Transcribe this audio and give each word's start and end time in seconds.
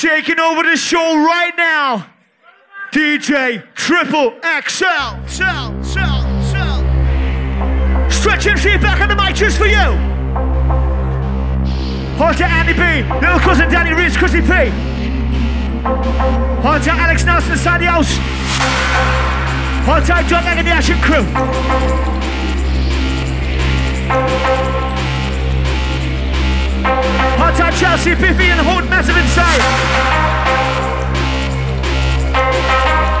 Taking 0.00 0.38
over 0.38 0.62
the 0.62 0.76
show 0.76 1.24
right 1.24 1.52
now. 1.56 2.06
DJ 2.92 3.64
Triple 3.74 4.38
XL. 4.42 4.68
Sell, 4.68 5.26
sell, 5.26 5.82
sell. 6.42 6.82
Stretch 8.10 8.46
MC 8.46 8.76
back 8.76 9.00
on 9.00 9.08
the 9.08 9.16
mic 9.16 9.34
just 9.34 9.56
for 9.56 9.64
you. 9.64 9.96
Hold 12.18 12.36
to 12.36 12.44
Andy 12.44 12.74
B. 12.74 13.02
Little 13.24 13.38
cousin 13.38 13.70
Danny 13.70 13.94
Reed's 13.94 14.18
Chrissy 14.18 14.42
P. 14.42 14.68
Hold 16.60 16.82
to 16.82 16.90
Alex 16.90 17.24
Nelson 17.24 17.52
inside 17.52 17.80
the 17.80 17.86
house. 17.86 18.18
Hold 19.86 20.04
tight, 20.04 20.28
John 20.28 20.44
Egg 20.44 20.58
and 20.58 20.66
the 20.66 20.72
Action 20.72 21.00
Crew. 21.00 21.24
Hold 27.40 27.54
tight, 27.56 27.74
Chelsea, 27.74 28.14
Biffy, 28.14 28.50
and 28.50 28.60
Hood 28.60 28.88
Massive 28.88 29.16
inside. 29.16 29.60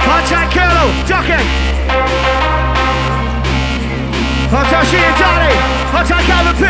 Hold 0.06 0.24
tight, 0.30 0.50
Curlo, 0.54 0.86
Ducky. 1.10 1.40
Hold 4.52 4.66
tight, 4.70 4.86
she 4.86 4.98
and 5.02 5.16
Danny. 5.18 5.52
Hold 5.90 6.06
tight, 6.06 6.24
Calvin 6.30 6.56
P. 6.56 6.64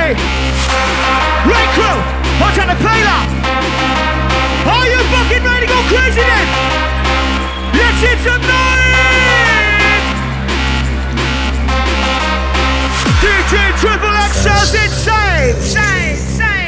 Right 1.44 1.70
crew. 1.76 1.98
Hold 2.40 2.54
tight, 2.56 2.68
the 2.72 2.76
Paler. 2.80 3.20
Are 4.66 4.86
you 4.88 5.00
fucking 5.12 5.44
ready 5.44 5.66
to 5.66 5.72
go 5.72 5.78
crazy 5.92 6.24
then? 6.24 6.46
Let's 7.76 8.00
hit 8.00 8.18
some 8.24 8.42
noise! 8.42 10.06
DJ 13.22 13.54
Triple 13.78 14.16
XL's 14.32 14.74
insane! 14.74 15.54
Insane, 15.54 16.10
insane! 16.10 16.65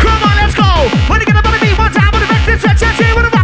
Come 0.00 0.22
on, 0.22 0.36
let's 0.36 0.54
go! 0.54 0.70
When 1.08 1.20
you 1.20 1.26
get 1.26 1.36
up 1.36 1.44
on 1.44 1.52
the 1.52 1.60
beat, 1.60 1.76
one 1.78 1.92
time 1.92 2.10
with 2.12 2.22
the 2.24 2.32
rest, 2.32 2.48
it's 2.48 2.64
a 2.64 2.72
chance 2.74 2.98
here 2.98 3.14
with 3.14 3.26
a 3.26 3.39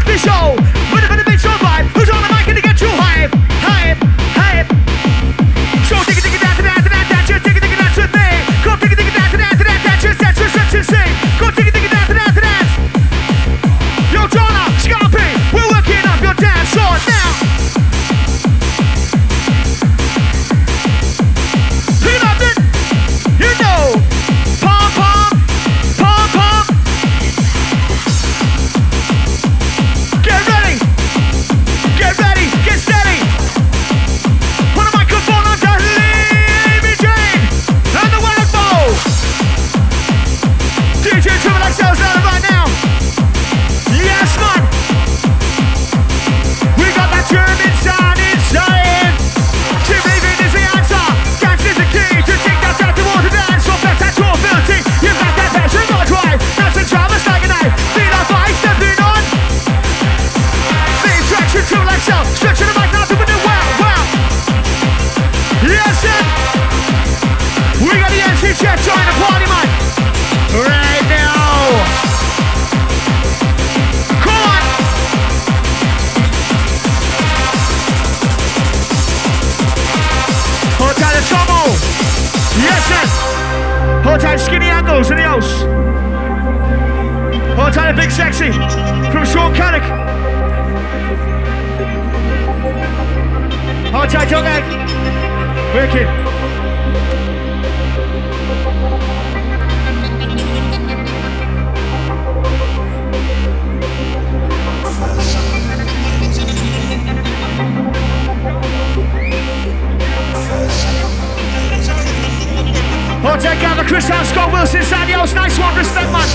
Hold 113.24 113.40
tight 113.40 113.60
Gavin, 113.60 113.86
Chris 113.86 114.08
House, 114.08 114.28
Scott 114.28 114.52
Wilson, 114.52 114.82
Sandy 114.82 115.12
House, 115.12 115.32
nice 115.34 115.58
one, 115.58 115.74
respect 115.77 116.10
man! 116.12 116.28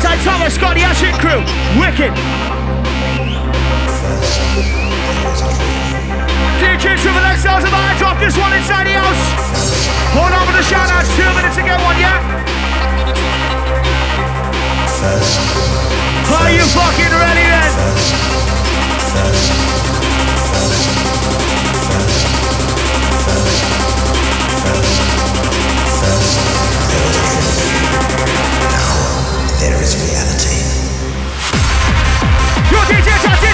Tight 0.00 0.20
Thomas, 0.24 0.54
Scott 0.54 0.74
the 0.74 0.82
Ashit 0.82 1.12
crew, 1.20 1.40
wicked! 1.78 2.12
DJ 6.58 6.96
Triple 6.98 7.20
XL's 7.20 7.64
about 7.64 7.92
to 7.92 7.98
drop 7.98 8.18
this 8.18 8.36
one 8.36 8.52
inside 8.52 8.86
the 8.86 8.96
house. 8.96 9.22
Hold 10.16 10.32
on 10.32 10.46
for 10.46 10.56
the 10.56 10.62
shout 10.64 10.90
outs, 10.90 11.08
two 11.16 11.28
minutes 11.38 11.56
to 11.56 11.62
get 11.62 11.80
one, 11.80 11.98
yeah? 11.98 12.18
Are 16.34 16.50
you 16.50 16.64
fucking 16.66 17.12
ready 17.14 17.46
then? 17.46 17.70
There 19.14 19.34
is 19.34 19.50
reality. 23.30 23.79
Your 32.70 32.84
DJ 32.84 33.08
shouts 33.22 33.49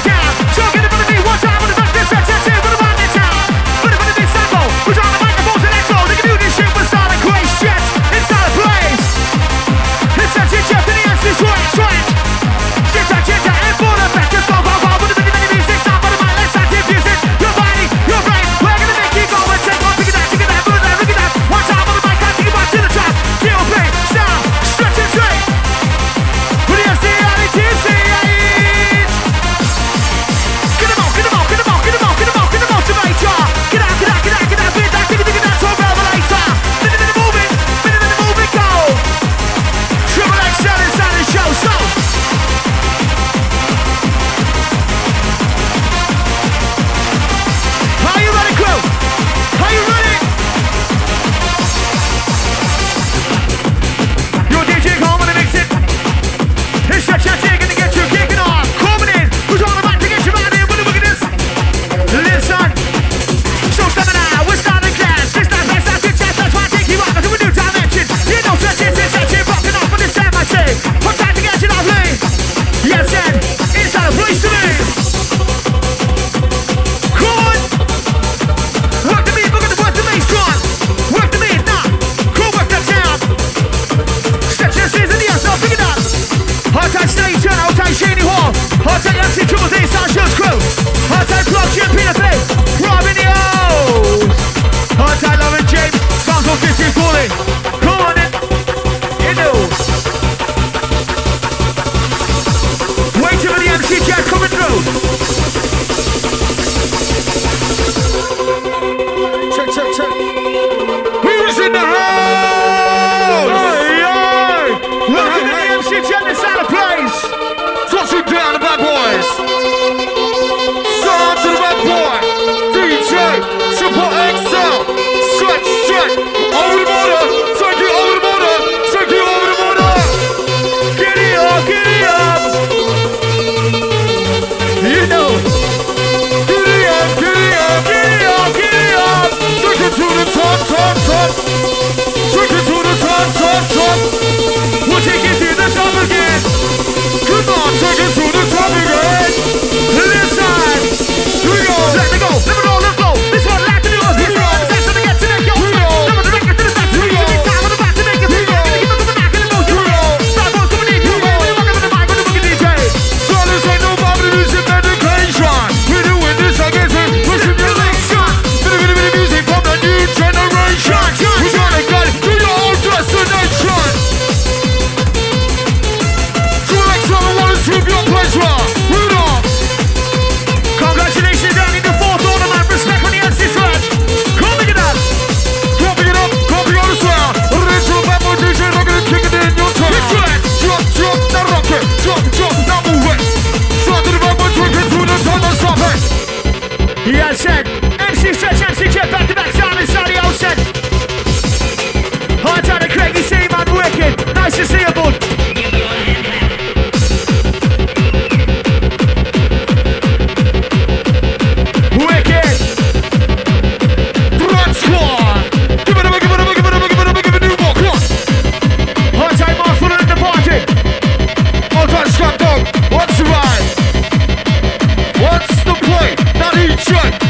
Each 226.89 227.26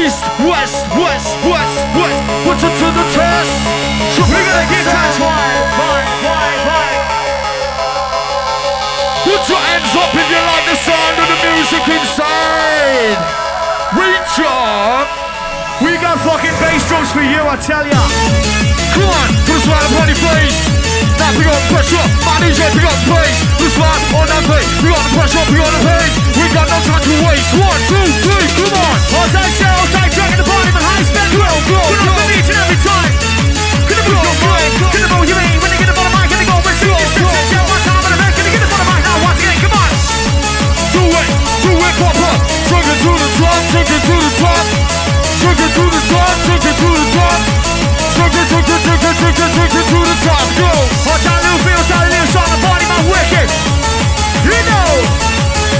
east, 0.00 0.24
west, 0.40 0.86
west, 0.96 1.36
west, 1.44 1.78
west. 1.92 2.20
Put 2.44 2.56
it 2.56 2.74
to 2.80 2.88
the 2.88 3.06
test. 3.12 3.52
So 4.16 4.20
we're 4.24 4.46
gonna 4.48 4.68
get 4.72 4.84
that. 4.88 5.12
Put 9.24 9.42
your 9.48 9.60
hands 9.60 9.92
up 9.96 10.12
if 10.16 10.26
you 10.32 10.40
like 10.40 10.66
the 10.72 10.78
sound 10.80 11.16
of 11.20 11.28
the 11.28 11.38
music 11.52 11.84
inside. 11.96 13.20
Reach 13.92 14.36
up. 14.40 15.06
We 15.84 15.96
got 15.96 16.20
fucking 16.20 16.56
bass 16.60 16.84
drums 16.88 17.12
for 17.12 17.22
you, 17.22 17.40
I 17.44 17.56
tell 17.56 17.84
ya. 17.84 18.00
Come 18.96 19.08
on, 19.08 19.28
put 19.44 19.56
a 19.56 19.60
smile 19.60 19.84
upon 19.84 20.08
your 20.08 20.16
face. 20.16 20.79
Now 21.20 21.36
we 21.36 21.44
got 21.44 21.60
pressure, 21.68 22.00
my 22.24 22.40
DJ, 22.40 22.64
we 22.72 22.80
got 22.80 22.96
bass. 23.04 23.36
Put 23.60 23.68
a 23.68 23.72
smile 23.76 24.00
on 24.16 24.24
that 24.24 24.40
bass. 24.48 24.64
We 24.80 24.88
got 24.88 25.04
the 25.04 25.12
pressure, 25.20 25.44
we 25.52 25.60
got 25.60 25.68
the 25.68 25.80
pace. 25.84 26.16
We 26.32 26.44
got 26.48 26.64
no 26.64 26.80
time 26.80 27.04
to 27.04 27.12
waste. 27.28 27.52
One, 27.60 27.80
two, 27.92 28.08
three, 28.24 28.48
come 28.56 28.72
on. 28.72 28.96
Hold 29.12 29.28
tight, 29.28 29.52
show, 29.52 29.68
hold 29.68 29.90
tight, 29.92 30.08
dragging 30.16 30.40
the 30.40 30.48
bottom 30.48 30.72
and 30.72 30.80
high 30.80 31.04
spec. 31.04 31.28
Go, 31.36 31.44
go, 31.44 31.76
go. 31.76 32.08
Gonna 32.08 32.24
each 32.40 32.48
and 32.48 32.56
every 32.64 32.80
time. 32.80 33.12
Gonna 33.84 34.00
move 34.08 34.16
your 34.16 34.36
mind, 34.48 34.72
gonna 34.80 35.08
move 35.12 35.28
your 35.28 35.40
aim. 35.44 35.60
When 35.60 35.68
they 35.68 35.76
get 35.76 35.92
the 35.92 35.96
bottom 36.00 36.12
mic, 36.16 36.24
gonna 36.32 36.48
go 36.48 36.56
with 36.56 36.78
six, 36.80 36.88
six, 36.88 37.20
six, 37.20 37.44
six, 37.52 37.62
one 37.68 37.82
time 37.84 38.00
on 38.00 38.10
the 38.16 38.16
back, 38.16 38.32
gonna 38.32 38.52
get 38.56 38.62
the 38.64 38.70
bottom 38.72 38.88
mic 38.88 39.00
now 39.04 39.16
once 39.20 39.40
again, 39.44 39.58
come 39.60 39.76
on. 39.76 39.90
Do 40.96 41.04
it, 41.04 41.28
do 41.68 41.72
it, 41.84 41.94
pop 42.00 42.16
up. 42.16 42.38
It 42.48 42.96
to 43.04 43.12
the 43.12 43.28
top, 43.36 43.60
it 43.76 43.84
to 43.92 44.16
the 44.16 44.32
top. 44.40 44.64
It 45.44 45.68
to 45.68 45.84
the 45.84 46.00
top, 46.16 46.32
it 46.48 46.64
to 46.64 46.88
the 46.96 47.06
top. 47.12 47.59
Take 48.20 48.36
to 48.36 48.60
the 48.68 48.76
my. 52.92 53.48
You 54.44 54.60
know. 54.68 54.92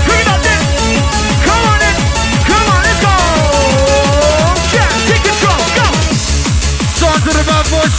It 0.09 0.25
up 0.25 0.41
then. 0.41 0.65
Come 1.45 1.65
on. 1.69 1.77
Come 2.49 2.65
on, 2.73 2.81
let's 2.81 2.97
go. 3.05 3.13
Take 5.05 5.21
control. 5.21 5.61
Go. 5.77 5.85
To 7.21 7.29
the 7.29 7.45
bad 7.45 7.69
boy, 7.69 7.85
a 7.85 7.93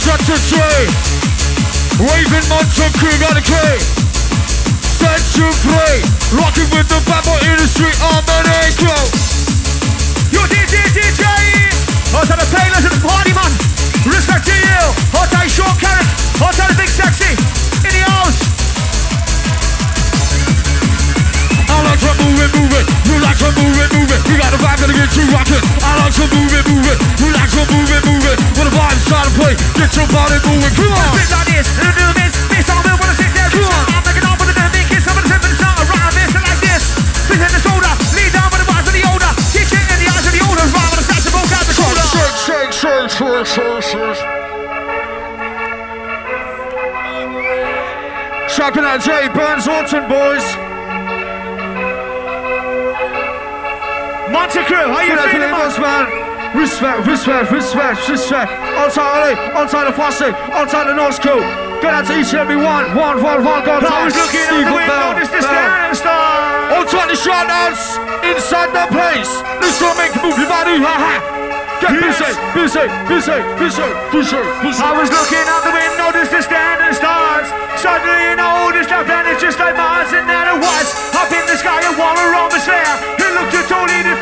King 2.98 3.22
on 3.30 3.38
the 3.38 3.46
K. 3.46 3.54
Set 4.82 5.22
you 5.38 5.54
free. 5.62 6.02
Rocking 6.34 6.66
with 6.74 6.90
the 6.90 6.98
bad 7.06 7.22
boy 7.22 7.38
in 7.46 7.62
the 7.62 7.70
street. 7.70 7.94
I'm 8.02 8.26
an 8.26 8.50
echo. 8.66 8.90
Yo, 10.34 10.42
DJ, 10.50 10.82
DJ. 10.90 11.22
On 12.18 12.26
the 12.26 12.42
players 12.50 12.90
and 12.90 12.90
the 12.90 13.06
party 13.06 13.30
man. 13.34 13.81
Respect 14.02 14.44
to 14.50 14.54
you. 14.54 14.82
Hot 15.14 15.30
on 15.38 15.46
short 15.46 15.78
carrot. 15.78 16.06
Hot 16.42 16.58
on 16.58 16.74
big 16.74 16.90
sexy. 16.90 17.38
In 17.86 17.92
the 17.94 18.02
house. 18.10 18.38
I 21.70 21.76
like 21.86 22.02
to 22.02 22.10
move 22.18 22.38
it, 22.42 22.50
move 22.50 22.74
it. 22.74 22.84
You 23.06 23.16
like 23.22 23.38
to 23.38 23.48
move 23.54 23.78
it, 23.78 23.90
move 23.94 24.10
it. 24.10 24.20
We 24.26 24.34
got 24.42 24.50
a 24.50 24.58
vibe 24.58 24.78
that'll 24.82 24.96
get 24.98 25.10
you 25.14 25.24
rocking. 25.30 25.62
I 25.86 26.02
like 26.02 26.14
to 26.18 26.26
move 26.34 26.50
it, 26.50 26.64
move 26.66 26.86
it. 26.90 26.98
You 27.22 27.30
like 27.30 27.50
to 27.54 27.62
move 27.70 27.90
it, 27.94 28.02
move 28.02 28.26
it. 28.26 28.36
When 28.58 28.66
the 28.66 28.74
vibe's 28.74 29.06
trying 29.06 29.28
to 29.30 29.34
play, 29.38 29.54
get 29.78 29.90
your 29.94 30.08
body 30.10 30.38
moving. 30.50 30.74
Come 30.74 30.90
on. 30.90 31.10
Spit 31.14 31.30
like 31.30 31.48
this, 31.54 31.66
and 31.78 31.94
do 31.94 32.06
this. 32.18 32.32
This 32.50 32.66
all 32.74 32.82
will 32.82 32.98
wanna 32.98 33.14
sit 33.14 33.30
there. 33.38 33.50
Come 33.54 33.70
on. 33.70 34.11
Shocking 48.46 48.84
out 48.84 49.02
Jay 49.02 49.26
Burns 49.34 49.66
Orton, 49.66 50.06
boys. 50.06 50.46
Monta 54.30 54.62
Crew, 54.62 54.86
how 54.94 55.02
you 55.02 55.18
feeling, 55.26 55.50
man? 55.50 55.80
man? 55.82 56.56
Respect, 56.56 57.04
respect, 57.04 57.50
respect, 57.50 58.08
respect. 58.08 58.52
Outside 58.78 59.34
LA, 59.34 59.58
outside 59.58 59.88
the 59.88 59.92
Fosse, 59.92 60.22
outside 60.54 60.86
the 60.86 60.94
North 60.94 61.16
School. 61.16 61.40
Get 61.82 61.94
out 61.94 62.06
to 62.06 62.20
each 62.20 62.30
and 62.30 62.46
every 62.46 62.54
one, 62.54 62.94
one, 62.94 63.20
one, 63.24 63.42
one, 63.42 63.64
go 63.64 63.72
I 63.82 64.04
was 64.04 64.14
looking 64.14 64.38
out 64.46 64.70
the 64.70 64.72
window, 64.72 65.18
noticed 65.18 65.32
the 65.32 65.42
stand 65.42 65.96
star. 65.96 66.78
Outside 66.78 67.10
the 67.10 67.18
shoutouts, 67.18 67.98
inside 68.22 68.70
the 68.70 68.86
place. 68.94 69.42
Let's 69.58 69.80
go 69.80 69.90
make 69.98 70.14
move 70.22 70.38
your 70.38 70.48
body, 70.48 70.78
ha 70.78 70.94
ha. 70.94 71.41
Get 71.82 71.98
busy, 71.98 72.30
busy, 72.54 72.86
busy, 73.10 73.42
busy, 73.58 73.88
busy, 74.06 74.38
busy. 74.62 74.82
I 74.86 74.94
was 74.94 75.10
looking 75.10 75.42
out 75.50 75.66
the 75.66 75.74
window, 75.74 76.14
noticed 76.14 76.30
the 76.30 76.38
standing 76.38 76.94
stars. 76.94 77.50
Suddenly, 77.74 78.30
you 78.30 78.36
know, 78.38 78.70
this 78.70 78.86
left 78.86 79.10
hand 79.10 79.26
is 79.26 79.42
just 79.42 79.58
like 79.58 79.74
Mars, 79.74 80.14
and 80.14 80.30
then 80.30 80.46
it 80.46 80.62
was 80.62 80.86
up 81.18 81.26
in 81.34 81.42
the 81.50 81.58
sky, 81.58 81.82
a 81.82 81.90
war 81.98 82.14
around 82.14 82.54
the 82.54 82.62
slayer. 82.62 82.94
It 83.18 83.30
looked 83.34 83.58
totally 83.66 83.98
different 84.06 84.21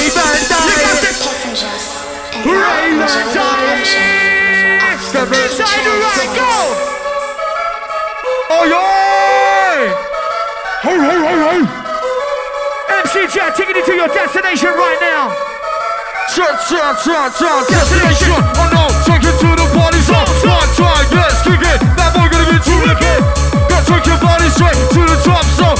Raven 0.00 0.16
uh, 0.16 0.32
die. 0.48 0.80
Passengers 1.20 1.92
and 2.32 2.48
Raven 2.48 3.04
ocean 3.04 3.20
die. 3.36 3.84
of 5.20 5.28
the. 6.24 6.72
Oh 8.48 8.64
you 13.76 13.84
to 13.84 13.92
your 13.92 14.08
destination 14.08 14.72
right 14.72 14.96
now. 15.04 15.36
Oh 16.32 16.56
it 19.28 19.36
to 19.44 19.52
the 19.52 19.68
yes, 21.12 21.44
kick 21.44 21.60
it. 21.60 21.76
That 22.00 22.16
boy 22.16 22.24
gonna 22.32 22.48
get 22.48 22.64
too 22.64 22.80
wicked. 22.88 23.20
Go 23.68 23.76
take 23.84 24.08
your 24.08 24.16
body 24.16 24.48
straight 24.48 24.80
to 24.96 25.04
the 25.04 25.20
top 25.28 25.44
zone. 25.60 25.79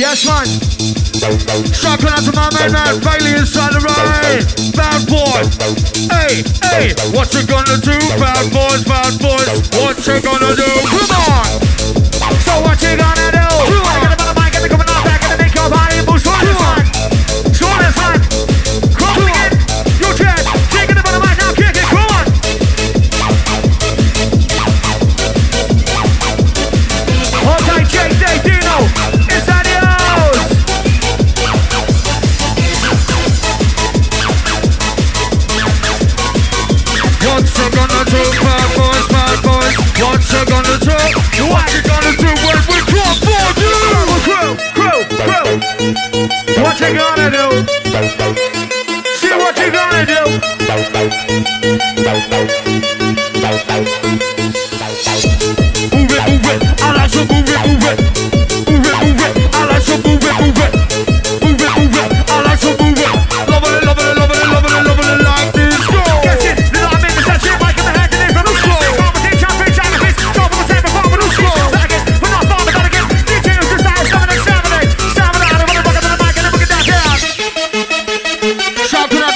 Yes, 0.00 0.24
man. 0.24 0.46
Shout 1.74 2.02
out 2.06 2.24
to 2.24 2.32
my 2.32 2.48
man, 2.56 2.72
man, 2.72 3.00
Bailey 3.04 3.36
inside 3.36 3.74
the 3.74 3.80
ride. 3.84 4.48
Bad 4.72 5.04
boy. 5.04 5.44
Hey, 6.08 6.40
hey, 6.64 6.94
what 7.12 7.28
you 7.34 7.44
gonna 7.44 7.76
do? 7.76 7.98
Bad 8.16 8.50
boys, 8.50 8.82
bad 8.84 9.20
boys, 9.20 9.68
what 9.76 10.00
you 10.06 10.18
gonna 10.22 10.56
do? 10.56 10.64
Come 10.88 11.12
on. 11.28 11.44
So 12.40 12.62
what 12.62 12.80
you 12.80 12.96
gonna 12.96 13.30
do? 13.30 13.99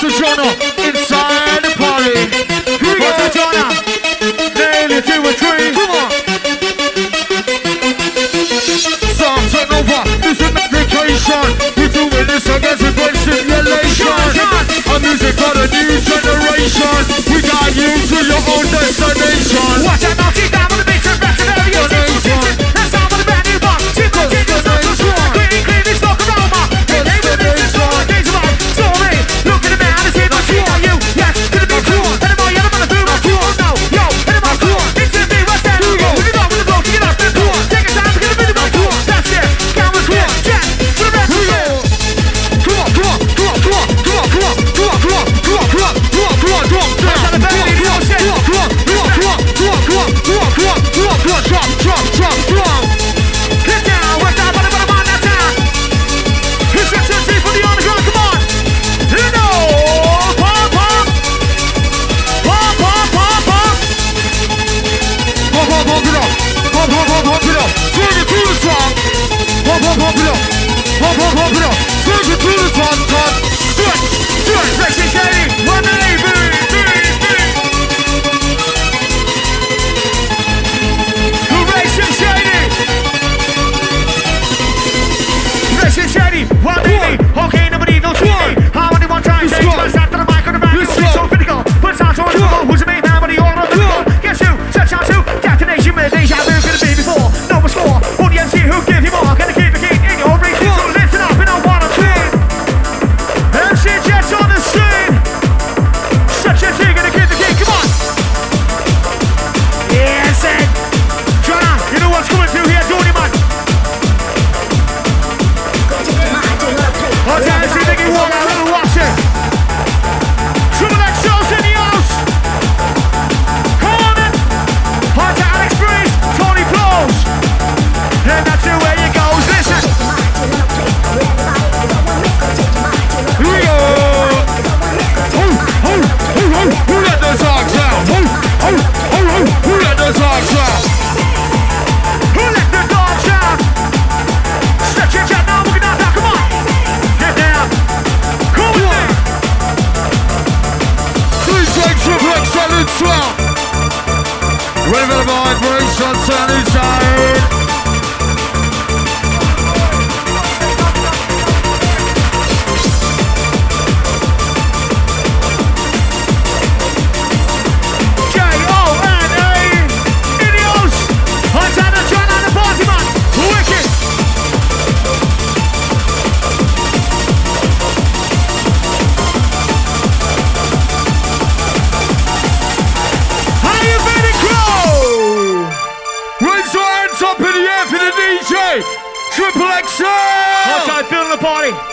Susanna. 0.05 0.84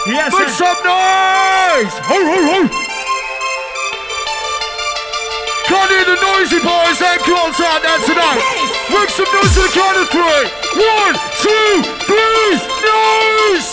Yes, 0.07 0.33
Make 0.33 0.49
sir. 0.49 0.65
some 0.65 0.79
noise. 0.81 1.93
Ho, 2.09 2.17
ho, 2.17 2.37
ho. 2.49 2.59
Can't 5.69 5.91
hear 5.93 6.05
the 6.09 6.17
noisy 6.17 6.59
boys 6.59 6.97
and 6.99 7.21
girls 7.21 7.57
out 7.61 7.81
there 7.85 8.01
tonight. 8.09 8.41
Make 8.89 9.09
some 9.13 9.29
noise 9.29 9.53
to 9.55 9.61
the 9.61 9.71
count 9.77 9.97
of 10.01 10.09
three. 10.09 10.45
One, 10.81 11.13
two, 11.37 11.85
three, 12.09 12.49
noise. 12.81 13.69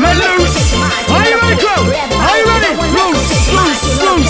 Let 0.00 0.16
loose! 0.16 0.56
Are 1.10 1.28
you 1.28 1.36
ready, 1.40 1.56
Crow? 1.60 1.82
Are 1.84 2.36
you 2.38 2.46
ready? 2.46 2.70
Loose, 2.96 3.52
loose, 3.52 4.02
loose! 4.02 4.29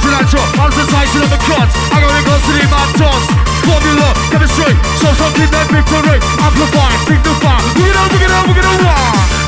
natural 0.00 0.20
and 0.20 0.28
true. 0.28 0.60
I'm 0.60 0.72
society 0.72 1.18
of 1.20 1.30
the 1.30 1.40
cons. 1.44 1.72
I 1.92 2.00
got 2.00 2.10
records 2.12 2.44
to 2.46 2.52
the 2.56 2.64
mad 2.72 2.88
toss. 2.96 3.24
Formula, 3.68 4.08
chemistry, 4.30 4.72
show 4.96 5.12
something 5.14 5.50
that 5.50 5.66
victory. 5.68 6.16
Amplify, 6.40 6.90
signify. 7.04 7.60
Look 7.76 7.88
it 7.88 7.96
up, 7.96 8.08
look 8.12 8.22
it 8.22 8.30
up, 8.30 8.46
look 8.48 8.56
it 8.56 8.64
up. 8.64 9.39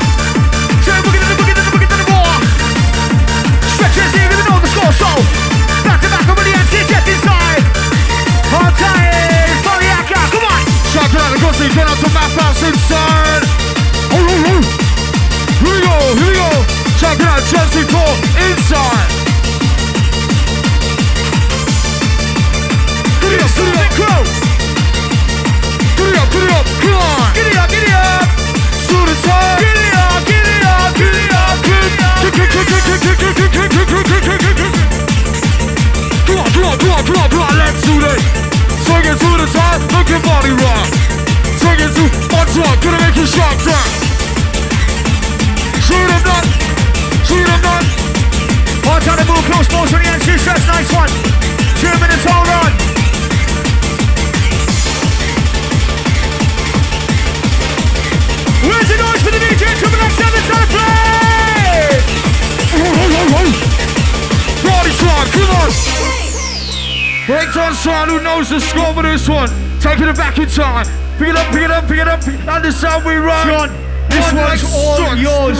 One's 74.35 74.63
like 74.63 74.73
all 74.73 74.97
sucks. 74.97 75.21
yours. 75.21 75.57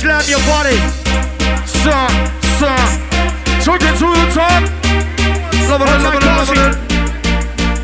Slam 0.00 0.24
your 0.28 0.42
body. 0.48 0.78
Son, 1.64 2.10
son. 2.58 2.86
Took 3.64 3.82
it 3.84 3.94
to 4.00 4.08
the 4.08 4.26
top. 4.32 4.62
Love 5.68 5.80
it, 5.80 5.88
love 6.04 6.14
it, 6.14 6.24
love 6.24 6.50
it. 6.52 6.72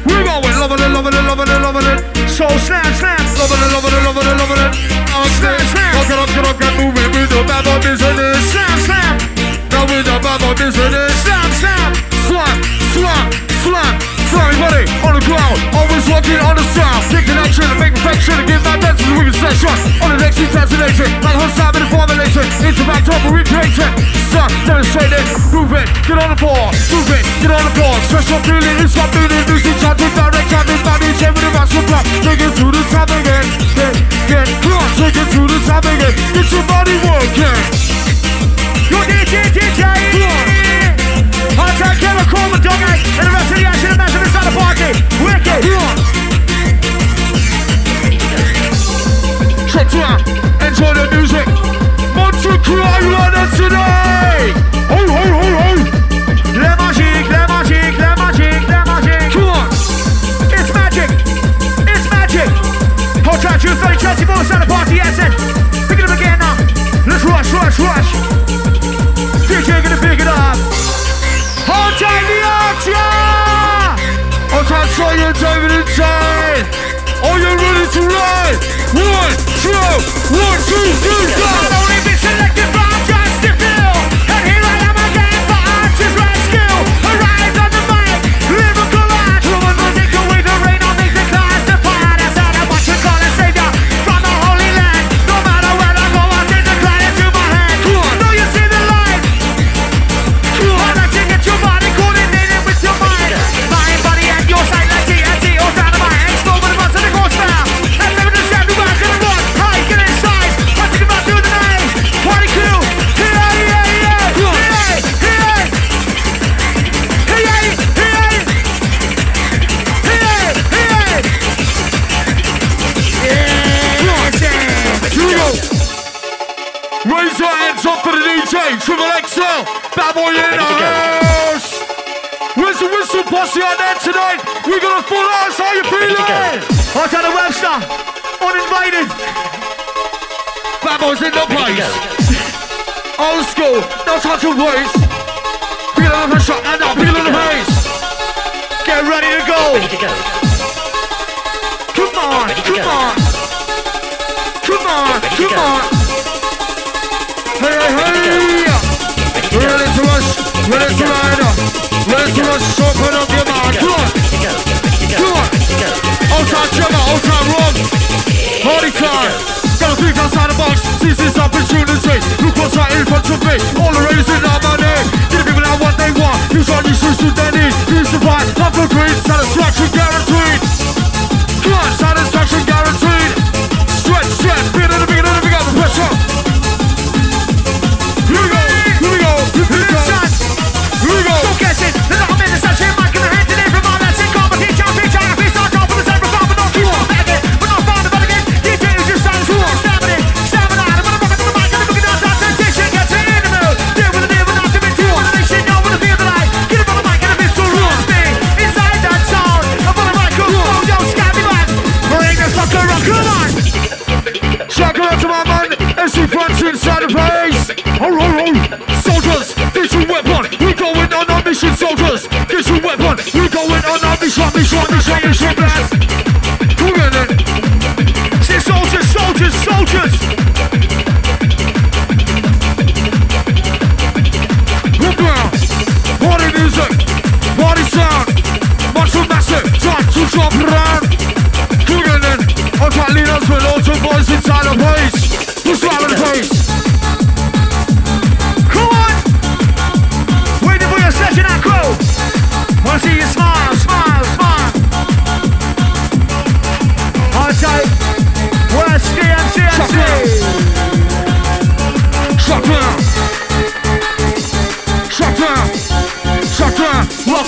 We're 0.05 0.25
going, 0.25 0.57
loving 0.61 0.81
it, 0.85 0.91
loving 0.93 1.15
it, 1.17 1.25
loving 1.25 1.49
it, 1.49 1.61
loving 1.61 1.87
it. 1.89 2.01
So 2.29 2.49
slam, 2.65 2.85
slam. 2.97 3.21
Loving 3.41 3.61
it, 3.61 3.71
loving 3.73 3.95
it, 3.95 4.03
loving 4.05 4.29
it, 4.29 4.37
loving 4.41 4.61
it. 4.65 4.73
Slam, 5.41 5.61
slam. 5.73 5.93
Get 6.09 6.19
up, 6.19 6.29
get 6.29 6.45
up, 6.45 6.57
get 6.61 6.73
moving 6.77 7.11
with 7.13 7.31
the 7.31 7.41
bad 7.49 7.65
boy 7.65 7.81
business. 7.81 8.37
Slam, 8.53 8.77
slam. 8.85 9.15
Now 9.73 9.85
with 9.89 10.05
the 10.05 10.17
bad 10.21 10.41
boy 10.41 10.55
business. 10.57 11.13
Slam, 11.25 11.49
slam. 11.61 11.93
Slam, 12.29 12.57
slam, 12.93 13.27
slam. 13.63 13.95
Everybody 14.31 14.85
on 15.07 15.15
the 15.15 15.25
ground, 15.25 15.59
always 15.75 16.05
walking 16.09 16.41
on 16.45 16.57
the 16.57 16.65
sound. 16.75 17.01
Take 17.11 17.27
connection 17.27 17.65
and 17.65 17.81
make 17.81 17.95
perfection 17.95 18.35
and 18.39 18.47
give 18.49 18.63
the 19.51 19.57
session. 19.59 19.91
On 20.07 20.09
the 20.15 20.19
next 20.23 20.39
intensity, 20.39 21.11
like 21.27 21.35
whole 21.35 21.51
time 21.59 21.75
in 21.75 21.83
the 21.83 21.91
formulation. 21.91 22.47
Interact 22.63 23.11
over 23.11 23.35
recreation. 23.35 23.91
Start 24.31 24.51
demonstrating, 24.63 25.27
move 25.51 25.75
it, 25.75 25.91
get 26.07 26.17
on 26.23 26.31
the 26.31 26.39
floor, 26.39 26.71
move 26.95 27.11
it, 27.11 27.27
get 27.43 27.51
on 27.51 27.63
the 27.67 27.75
floor. 27.75 27.95
Special 28.07 28.39
feeling, 28.47 28.79
it's 28.79 28.95
my 28.95 29.07
feeling, 29.11 29.43
music, 29.51 29.75
chanting, 29.83 30.13
direct, 30.15 30.47
chanting, 30.47 30.79
body, 30.87 31.11
chain 31.19 31.35
with 31.35 31.43
a 31.43 31.51
master 31.51 31.83
plan. 31.91 32.05
Take 32.23 32.39
it 32.39 32.53
to 32.63 32.67
the 32.71 32.83
top 32.95 33.11
again, 33.11 33.43
get, 33.75 33.95
get, 34.31 34.47
on, 34.71 34.87
take 34.95 35.19
it 35.19 35.29
to 35.35 35.43
the 35.51 35.59
top 35.67 35.83
again. 35.83 36.15
Get 36.31 36.47
your 36.47 36.63
body 36.71 36.95
working. 37.03 37.59
Your 38.87 39.03
DJ, 39.11 39.51
DJ. 39.51 39.83
Hot 41.59 41.75
time, 41.75 41.99
Kevin 41.99 42.27
Coleman, 42.31 42.63
Dog 42.63 42.79
and 42.79 43.27
the 43.27 43.33
rest 43.35 43.51
of 43.51 43.57
the 43.59 43.67
action 43.67 43.91
and 43.91 43.99
massive 43.99 44.23
inside 44.23 44.47
the 44.47 44.55
party. 44.55 44.91
Wicked. 45.27 46.20
Montreal, 49.91 50.23
enjoy 50.63 50.95
the 50.95 51.11
music. 51.19 51.47
Montreal, 52.15 52.79
are 52.79 53.03
you 53.03 53.11
on 53.11 53.35
it 53.35 53.51
today? 53.59 54.55
Ho, 54.87 55.03
ho, 55.03 55.23
ho, 55.35 55.47
ho. 55.59 55.71
La 56.55 56.77
magique, 56.79 57.27
la 57.27 57.43
magique, 57.51 57.99
la 57.99 58.15
magique, 58.15 58.69
la 58.71 58.85
magique. 58.87 59.35
Come 59.35 59.51
on. 59.51 59.67
It's 60.55 60.71
magic. 60.71 61.11
It's 61.91 62.07
magic. 62.07 62.51
Hold 63.27 63.43
tight, 63.43 63.65
you 63.67 63.75
Chelsea, 63.99 64.25
both 64.25 64.47
side 64.47 64.63
of 64.63 64.69
party, 64.69 64.95
yes, 64.95 65.19
and 65.19 65.35
pick 65.91 65.99
it 65.99 66.07
up 66.07 66.15
again 66.15 66.39
now. 66.39 66.55
Let's 67.11 67.27
rush, 67.27 67.51
rush, 67.51 67.81
rush. 67.83 68.11
DJ 69.51 69.83
gonna 69.83 69.99
pick 69.99 70.23
it 70.23 70.31
up. 70.31 70.55
Hold 71.67 71.99
tight, 71.99 72.31
the 72.31 72.39
action. 72.47 72.95
Hold 74.55 74.67
tight, 74.71 74.87
so 74.95 75.11
you're 75.19 75.35
inside. 75.83 76.63
Are 77.27 77.39
you 77.43 77.51
ready 77.59 77.91
to 77.91 78.01
ride? 78.07 78.80
One, 78.93 79.37
two, 79.63 79.71
one, 79.71 80.59
two, 80.67 80.93
three, 80.99 81.27
go! 81.37 81.60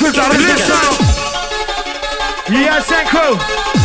Listen. 0.03 0.75
Yeah, 2.51 2.81
Senko. 2.81 3.82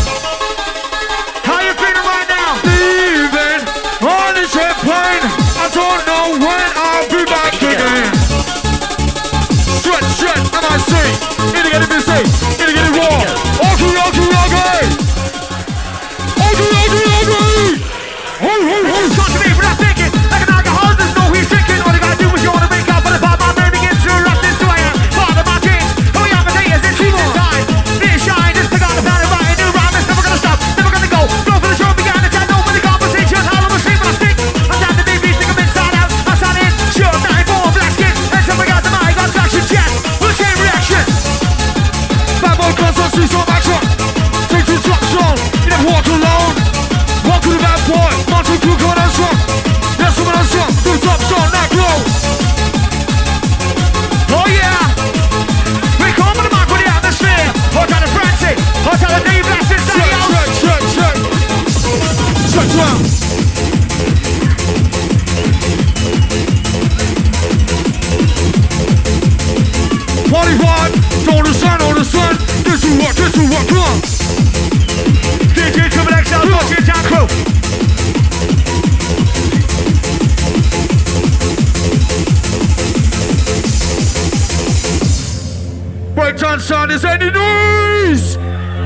That 86.57 86.63
sound 86.63 86.91
is 86.91 87.05
any 87.05 87.29
noise! 87.29 88.35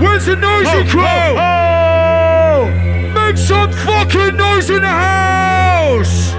Where's 0.02 0.26
the 0.26 0.36
noisy 0.36 0.70
oh, 0.70 0.86
crowd? 0.90 1.38
Oh, 1.40 2.68
oh. 2.68 3.14
Make 3.14 3.38
some 3.38 3.72
fucking 3.72 4.36
noise 4.36 4.70
in 4.70 4.82
the 4.82 4.90
house! 4.90 6.34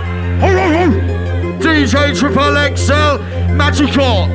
DJ 1.64 2.14
Triple 2.18 2.76
XL, 2.76 3.22
Magical, 3.54 4.26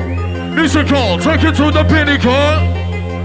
Musical, 0.56 1.18
take 1.20 1.44
it 1.44 1.54
to 1.54 1.70
the 1.70 1.84
pinnacle. 1.84 2.32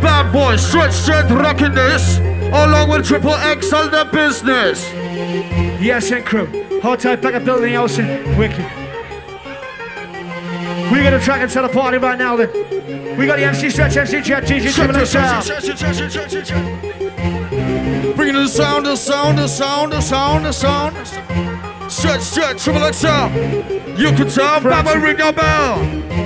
Bad 0.06 0.32
boy, 0.32 0.56
stretch 0.58 1.08
jet 1.08 1.28
rocking 1.32 1.74
this, 1.74 2.20
along 2.20 2.92
with 2.92 3.08
Triple 3.08 3.34
XL, 3.34 3.90
the 3.90 4.08
business. 4.14 4.88
Yes, 5.82 6.12
and 6.12 6.24
crew, 6.24 6.46
hold 6.80 7.00
tight, 7.00 7.24
back 7.24 7.34
up 7.34 7.44
building, 7.44 7.76
ocean, 7.76 8.38
wicked. 8.38 8.83
We 10.92 11.02
got 11.02 11.14
a 11.14 11.20
track 11.20 11.42
and 11.42 11.52
set 11.52 11.66
a 11.66 11.70
party 11.70 11.98
right 11.98 12.18
now 12.18 12.36
then. 12.36 12.50
We 13.18 13.26
got 13.26 13.38
the 13.38 13.46
MC 13.46 13.70
Stretch, 13.70 13.96
MC 13.98 14.22
Chat, 14.22 14.44
DJ 14.44 14.74
Triple 14.74 15.06
XL. 15.06 15.42
Bringing 18.16 18.36
the 18.36 18.48
sound, 18.48 18.86
the 18.86 18.96
sound, 18.96 19.38
the 19.38 19.48
sound, 19.48 19.94
the 19.94 20.02
sound, 20.02 20.46
the 20.46 20.52
sound. 20.52 20.96
Stretch, 21.92 22.22
stretch, 22.22 22.64
Triple 22.64 22.92
XL. 22.92 23.30
You 24.00 24.12
can 24.14 24.30
tell, 24.30 24.62
Baba 24.62 25.00
ring 25.00 25.18
your 25.18 25.34
bell 25.34 26.23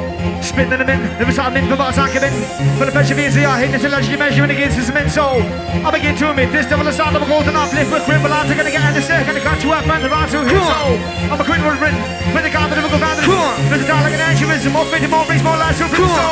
spit 0.47 0.71
in 0.71 0.79
a 0.79 0.87
min, 0.87 1.03
never 1.19 1.35
saw 1.35 1.51
min 1.51 1.67
for 1.67 1.75
bars 1.75 1.99
on 1.99 2.07
in. 2.07 2.33
For 2.79 2.87
the 2.87 2.95
pressure 2.95 3.13
veins, 3.19 3.35
they 3.35 3.43
I 3.43 3.59
hidden, 3.59 3.75
this 3.75 3.83
a 3.83 4.17
measurement 4.17 4.51
against 4.55 4.79
this 4.79 4.87
mint. 4.89 5.11
So 5.11 5.43
I 5.83 5.91
begin 5.91 6.15
to 6.23 6.31
admit 6.31 6.55
this 6.55 6.65
devil 6.65 6.87
is 6.87 6.99
out 6.99 7.11
of 7.11 7.21
a 7.21 7.27
golden 7.27 7.55
uplift, 7.59 7.91
but 7.91 8.07
cripple 8.07 8.31
odds 8.31 8.47
are 8.47 8.55
gonna 8.55 8.71
get 8.71 8.81
out 8.81 8.95
of 8.95 8.97
the 8.97 9.03
circle, 9.03 9.35
and 9.35 9.43
got 9.43 9.59
you 9.61 9.75
up 9.75 9.85
man. 9.85 10.01
the 10.01 10.09
right 10.09 10.29
to 10.31 10.39
hit. 10.47 10.63
So 10.63 10.79
I'm 11.27 11.39
a 11.39 11.43
quit 11.43 11.59
word 11.67 11.79
written, 11.83 11.99
With 12.31 12.47
the 12.47 12.51
got 12.51 12.71
the 12.71 12.79
difficult 12.79 13.03
found 13.03 13.19
it. 13.19 13.27
There's 13.27 13.83
a 13.83 13.87
dialogue 13.87 14.15
and 14.15 14.23
altruism, 14.23 14.71
more 14.71 14.87
fit, 14.87 15.03
more 15.11 15.25
brings 15.27 15.43
more 15.43 15.59
life 15.59 15.77
to 15.83 15.85
prove. 15.91 16.07
So 16.15 16.27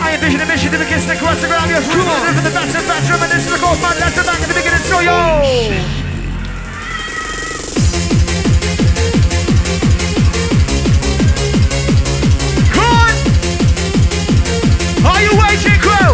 I 0.00 0.16
envision 0.16 0.40
a 0.40 0.48
mission 0.48 0.72
to 0.72 0.78
begin 0.80 1.04
to 1.04 1.14
cross 1.20 1.38
the 1.44 1.48
ground, 1.52 1.68
yes, 1.68 1.84
we're 1.92 2.00
living 2.00 2.40
from 2.40 2.44
the 2.48 2.54
best 2.56 2.72
of 2.72 2.84
best, 2.88 3.04
this 3.28 3.44
is 3.44 3.52
the 3.52 3.60
cold, 3.60 3.76
man, 3.84 3.94
left 4.00 4.16
the 4.16 4.24
back 4.24 4.40
in 4.40 4.48
the 4.48 4.56
beginning, 4.56 4.84
so 4.88 4.96
yo! 5.04 5.12
Oh, 5.12 5.44
shit. 5.68 6.07
you 15.28 15.36
waiting, 15.36 15.78
crew? 15.80 16.12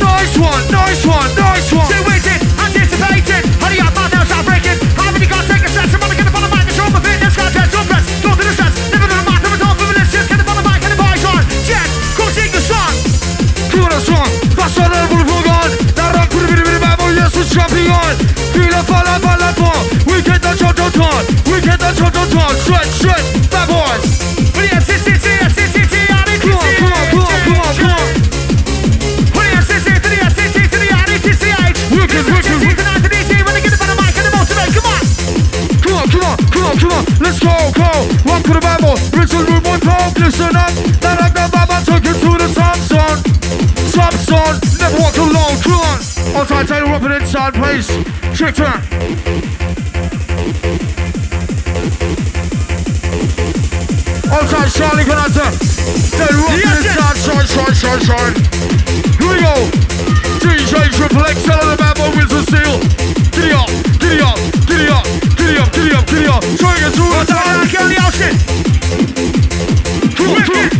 Nice 0.00 0.36
one, 0.36 0.62
nice 0.68 1.02
one, 1.06 1.28
nice 1.32 1.72
one. 1.72 1.88
Two 1.88 2.02
waiting, 2.04 2.40
anticipating. 2.60 3.44
Honey, 3.60 3.80
your 3.80 3.88
mouth 3.96 4.12
now 4.12 4.24
start 4.28 4.44
breaking. 4.44 4.76
How 5.00 5.08
many 5.12 5.24
got 5.24 5.48
take 5.48 5.64
a 5.64 5.68
stretch? 5.68 5.88
Somebody 5.88 6.16
get 6.20 6.28
up 6.28 6.36
on 6.36 6.44
the 6.44 6.50
mic, 6.52 6.68
control 6.68 6.92
my 6.92 7.00
fitness, 7.00 7.32
scratch, 7.32 7.56
head, 7.56 7.68
jump 7.72 7.88
press. 7.88 8.04
Go 8.20 8.36
to 8.36 8.44
the 8.44 8.52
stress, 8.52 8.74
never 8.92 9.08
been 9.08 9.16
a 9.16 9.24
mind, 9.24 9.40
never 9.44 9.56
talk 9.56 9.76
from 9.80 9.96
this. 9.96 10.08
Just 10.12 10.28
get 10.28 10.40
up 10.40 10.48
on 10.52 10.56
the 10.60 10.64
mic 10.68 10.80
the 10.84 10.98
boys 10.98 11.24
on. 11.24 11.42
Jet, 11.64 11.88
go 12.20 12.24
the 12.28 12.60
song. 12.60 12.92
Cue 13.72 13.88
the 13.88 14.00
song. 14.04 14.28
That's 14.52 14.76
what 14.76 14.92
I'm 14.92 15.08
gonna 15.08 15.24
plug 15.24 15.48
on. 15.48 15.70
That 15.96 16.10
rock 16.20 16.28
could 16.28 16.44
have 16.44 16.52
been 16.52 16.76
a 16.76 16.80
bit 16.84 17.16
yes, 17.16 17.32
we're 17.32 17.48
strapping 17.48 17.88
on. 17.88 18.12
Feel 18.52 18.72
a 18.76 18.80
fall, 18.84 19.06
I 19.08 19.16
fall, 19.24 19.40
I 19.40 19.50
fall. 19.56 19.80
We 20.04 20.20
get 20.20 20.40
the 20.44 20.52
chop, 20.52 20.76
chop, 20.76 20.92
chop. 20.92 21.22
We 21.48 21.64
get 21.64 21.80
the 21.80 21.90
chop, 21.96 22.12
chop, 22.12 22.28
chop. 22.28 22.52
Stretch, 22.60 22.92
stretch. 22.92 23.19
disco, 37.30 37.54
go 37.78 37.90
Rock 38.26 38.42
to 38.42 38.54
the 38.58 38.62
Bible, 38.62 38.98
Richard 39.14 39.46
movement, 39.46 39.82
go 39.86 39.96
Listen 40.18 40.56
up, 40.56 40.74
now 41.02 41.14
like 41.22 41.34
the 41.34 41.46
Bible 41.46 41.78
Took 41.86 42.02
you 42.02 42.14
to 42.14 42.30
the 42.42 42.50
top 42.50 42.76
zone. 42.90 43.18
Top 43.94 44.14
zone, 44.26 44.58
never 44.78 44.98
walk 44.98 45.16
alone, 45.16 45.56
come 45.62 45.78
on. 45.78 45.98
I'll 46.34 46.46
try 46.46 46.62
to 46.62 46.68
tell 46.68 46.86
you 46.86 46.92
up 46.92 47.02
inside 47.02 47.54
please. 47.54 47.86
Check 48.34 48.54
turn. 48.54 48.80
I'll 54.30 54.46
try 54.46 54.68
Charlie 54.70 55.04
Granata 55.04 55.50
Then 56.14 56.34
rock 56.38 56.58
yes, 56.58 56.78
the 56.78 56.90
inside, 56.90 57.18
shine, 57.26 57.46
shine, 57.46 57.74
shine, 57.74 58.00
shine. 58.08 58.34
Here 59.18 59.30
we 59.30 59.38
go. 59.42 59.54
DJ 60.42 60.90
Triple 60.94 61.26
X, 61.26 61.48
out 61.48 61.62
of 61.62 61.70
the 61.70 61.76
Bible, 61.78 62.10
Wizard 62.16 62.46
Seal. 62.50 62.78
Giddy 63.34 63.52
up, 63.52 63.68
giddy 64.00 64.20
up, 64.20 64.38
giddy 64.66 64.88
up. 64.88 65.29
Geliyor, 65.50 65.66
geliyor, 65.72 66.06
geliyor. 66.06 66.42
Şöyle 66.42 66.90
su. 66.96 67.02
Hatalar 67.02 67.64
geliyorsun. 67.64 68.38
Quick, 70.16 70.46
quick. 70.46 70.72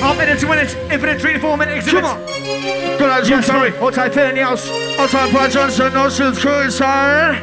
Half 0.00 0.18
minute, 0.18 0.40
two 0.40 0.48
minutes, 0.48 0.74
infinite, 0.92 1.18
three 1.18 1.34
to 1.34 1.40
four 1.40 1.58
minutes. 1.58 1.76
exhibits. 1.76 2.08
Come 2.08 2.22
on. 2.22 2.98
Good 2.98 3.08
night, 3.08 3.30
yes, 3.30 3.46
sorry. 3.46 3.72
Outside 3.82 4.12
Fillenius. 4.12 4.70
Outside 4.98 5.32
Brad 5.32 5.50
Johnson, 5.50 5.92
no 5.92 6.08
shields 6.08 6.38
crew 6.38 6.62
inside. 6.62 7.42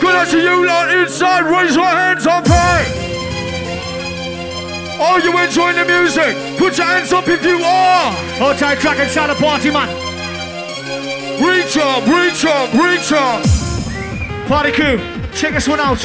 Good 0.00 0.14
as 0.16 0.32
you 0.32 0.66
lot 0.66 0.90
inside, 0.90 1.44
raise 1.44 1.76
your 1.76 1.86
hands 1.86 2.26
up 2.26 2.46
high. 2.48 3.12
Are 5.00 5.20
you 5.20 5.38
enjoying 5.38 5.76
the 5.76 5.84
music? 5.84 6.51
Put 6.62 6.78
your 6.78 6.86
hands 6.86 7.12
up 7.12 7.26
if 7.26 7.44
you 7.44 7.58
are. 7.58 8.12
Hold 8.38 8.56
tight, 8.56 8.78
track 8.78 9.00
inside 9.00 9.26
the 9.26 9.34
party, 9.34 9.72
man. 9.72 9.88
Reach 11.42 11.76
up, 11.76 12.06
reach 12.06 12.44
up, 12.46 12.72
reach 12.78 13.10
up. 13.10 13.42
Party 14.46 14.70
crew, 14.70 14.98
check 15.34 15.54
this 15.54 15.66
one 15.66 15.80
out. 15.80 15.98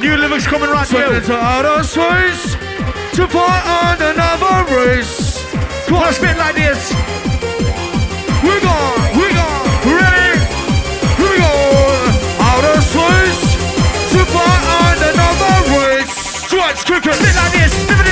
New 0.00 0.16
lyrics 0.16 0.44
coming 0.44 0.70
right 0.70 0.84
Send 0.84 1.24
to 1.26 1.36
outer 1.38 1.84
space 1.84 2.54
to 3.14 3.28
fight 3.28 3.62
on 3.62 4.02
another 4.10 4.74
race. 4.74 5.46
Come 5.86 6.02
on, 6.02 6.12
spit 6.12 6.36
like 6.36 6.56
this. 6.56 6.92
We're 8.42 8.58
gone, 8.58 9.22
we're 9.22 9.30
gone. 9.38 9.66
Ready? 9.86 10.42
Here 11.14 11.30
we 11.30 11.38
go. 11.38 11.54
Outer 12.42 12.80
space 12.90 13.54
to 14.10 14.26
fight 14.34 14.64
on 14.82 14.98
another 15.14 15.54
race. 15.78 16.10
Stretch 16.42 16.84
cricket. 16.84 17.14
Spit 17.14 17.36
like 17.36 17.52
this. 17.52 17.88
Never 17.88 18.02
do 18.02 18.10
this. 18.10 18.11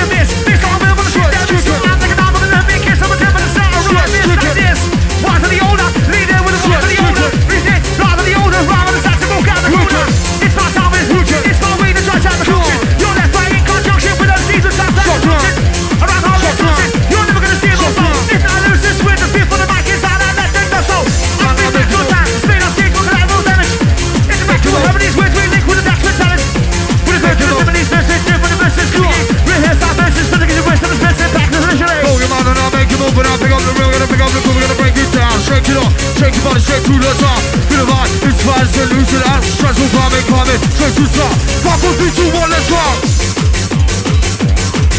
move 33.01 33.17
and 33.17 33.25
I'll 33.25 33.41
pick 33.41 33.49
up 33.49 33.61
the 33.65 33.73
real, 33.81 33.89
gonna 33.89 34.05
pick 34.05 34.21
up 34.21 34.29
the 34.29 34.41
cool, 34.45 34.53
we're 34.53 34.61
gonna 34.61 34.77
break 34.77 34.93
it 34.93 35.09
down. 35.09 35.33
Shake 35.41 35.65
it 35.65 35.77
off, 35.81 35.91
shake 36.21 36.37
your 36.37 36.45
body 36.45 36.61
straight 36.61 36.85
to 36.85 36.93
the 36.93 37.13
top. 37.17 37.41
Feel 37.65 37.81
the 37.81 37.87
vibe, 37.89 38.11
inspires 38.29 38.69
to 38.77 38.83
lose 38.93 39.09
it 39.09 39.23
out. 39.25 39.41
Stressful 39.41 39.89
climbing, 39.89 40.25
climbing, 40.29 40.61
straight 40.77 40.95
to 41.01 41.05
the 41.09 41.13
top. 41.17 41.35
Five, 41.65 41.79
four, 41.81 41.93
three, 41.97 42.13
two, 42.13 42.29
one, 42.37 42.49
let's 42.53 42.69
go. 42.69 42.85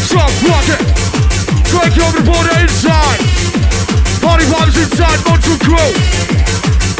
Stop, 0.03 0.31
rock 0.51 0.67
it. 0.75 0.81
You 1.93 2.01
over 2.01 2.23
the 2.23 2.55
inside. 2.63 3.21
Party 4.23 4.45
vibes 4.49 4.77
inside, 4.81 5.19
Montreal 5.27 5.59
crew. 5.61 5.89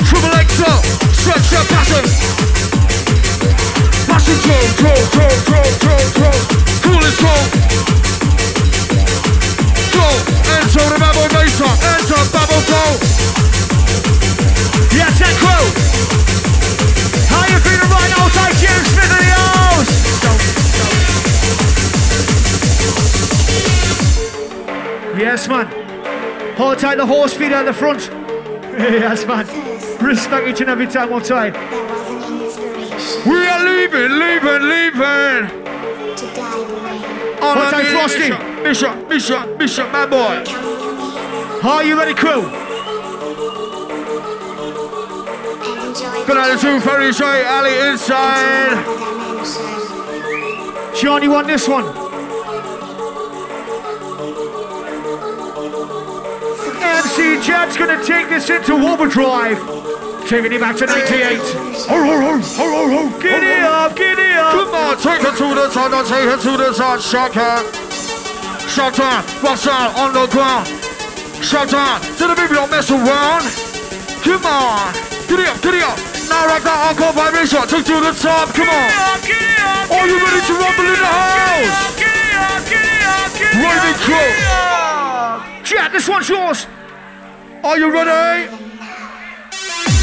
Triple 0.06 0.30
XL, 0.30 0.80
stretch 1.18 1.50
your 1.50 1.66
passion. 1.72 2.04
Passion, 4.06 4.38
troll, 4.46 4.68
troll, 4.78 5.04
troll, 5.16 5.36
troll, 5.48 5.70
troll, 5.82 6.06
troll. 6.14 6.40
Cool 6.84 7.02
as 7.02 7.18
cold. 7.18 8.03
Go, 10.74 10.80
enter 10.82 10.94
the 10.94 11.00
Babel 11.00 11.28
Mesa, 11.38 11.70
enter 11.94 12.22
Babel 12.34 12.62
Go. 12.70 12.84
Yes, 14.96 15.22
and 15.22 15.38
crew. 15.38 15.66
How 17.30 17.46
you 17.52 17.60
feeling 17.62 17.90
right 17.90 18.10
now? 18.10 18.28
Tight 18.34 18.56
James 18.58 18.88
Smith 18.94 19.12
in 19.12 19.18
the 19.18 19.34
house. 19.34 19.90
Yes, 25.18 25.48
man. 25.48 25.68
Hold 26.58 26.80
tight 26.80 26.96
the 26.96 27.06
horse 27.06 27.34
feeder 27.34 27.56
at 27.56 27.64
the 27.66 27.74
front. 27.74 28.02
yes, 28.74 29.26
man. 29.26 29.46
Respect 30.04 30.48
each 30.48 30.62
and 30.62 30.70
every 30.70 30.88
time 30.88 31.10
one 31.12 31.22
time. 31.24 31.54
There 31.54 31.84
was 31.86 32.10
an 32.26 32.42
inspiration 32.42 33.30
We 33.32 33.48
are 33.48 33.64
leaving, 33.64 34.12
leaving, 34.20 34.64
leaving. 34.70 35.50
to 36.18 36.26
guide 36.36 36.68
the 36.68 36.76
way. 36.76 37.40
On 37.42 37.58
What's 37.58 37.74
a 37.74 37.78
that, 37.78 37.92
Frosty? 37.92 38.30
mission, 38.64 38.64
mission, 38.64 39.08
mission, 39.08 39.58
mission, 39.58 39.92
my 39.92 40.06
boy. 40.06 40.63
Are 41.66 41.82
you 41.82 41.98
ready, 41.98 42.14
crew? 42.14 42.42
And 42.42 42.52
enjoy 45.88 46.26
Good 46.26 46.36
night 46.36 46.60
to 46.60 46.82
Ferry 46.82 47.14
Shay, 47.14 47.46
Ali 47.46 47.74
inside. 47.90 48.84
dimension. 48.84 49.64
Johnny 50.94 51.30
won 51.30 51.48
this 51.48 51.66
one. 51.66 51.86
MC 56.84 57.40
Jet's 57.42 57.78
gonna 57.78 58.04
take 58.04 58.28
this 58.28 58.50
into 58.50 58.74
overdrive. 58.74 59.58
Taking 60.28 60.52
it 60.52 60.60
back 60.60 60.76
to 60.76 60.86
98. 60.86 61.40
Giddy 63.22 63.62
up, 63.62 63.96
giddy 63.96 64.34
up. 64.34 64.52
Come 64.52 64.76
on, 64.76 64.98
take 64.98 65.22
it 65.24 65.38
to 65.38 65.56
the 65.56 65.70
top, 65.72 66.08
take 66.08 66.28
it 66.28 66.42
to 66.42 66.58
the 66.58 66.74
top. 66.76 67.00
Shock 67.00 67.32
her. 67.34 67.64
Shock 68.68 68.96
down, 68.98 69.24
rock 69.42 69.66
on 69.98 70.14
the 70.14 70.28
ground. 70.28 70.83
Shock 71.44 71.70
down 71.70 72.00
to 72.00 72.28
the 72.28 72.36
baby, 72.40 72.56
don't 72.56 72.72
mess 72.72 72.90
around. 72.90 73.44
Come 74.24 74.46
on, 74.48 74.94
get 75.28 75.44
it 75.44 75.48
up, 75.52 75.62
get 75.62 75.76
it 75.76 75.84
up. 75.84 76.00
Now 76.32 76.48
rock 76.48 76.64
that 76.64 76.80
encore 76.88 77.12
vibration, 77.12 77.62
take 77.68 77.84
to 77.84 78.00
the 78.00 78.16
top. 78.16 78.56
Come 78.56 78.72
on. 78.72 78.90
Are 79.92 80.08
you 80.08 80.18
ready 80.24 80.40
to 80.40 80.54
rumble 80.56 80.88
in 80.88 80.98
the 80.98 81.04
house? 81.04 82.00
Raving 83.60 84.00
crew. 84.02 84.32
Jet, 85.68 85.92
this 85.92 86.08
one's 86.08 86.32
yours. 86.32 86.66
Are 87.62 87.78
you 87.78 87.92
ready? 87.92 88.50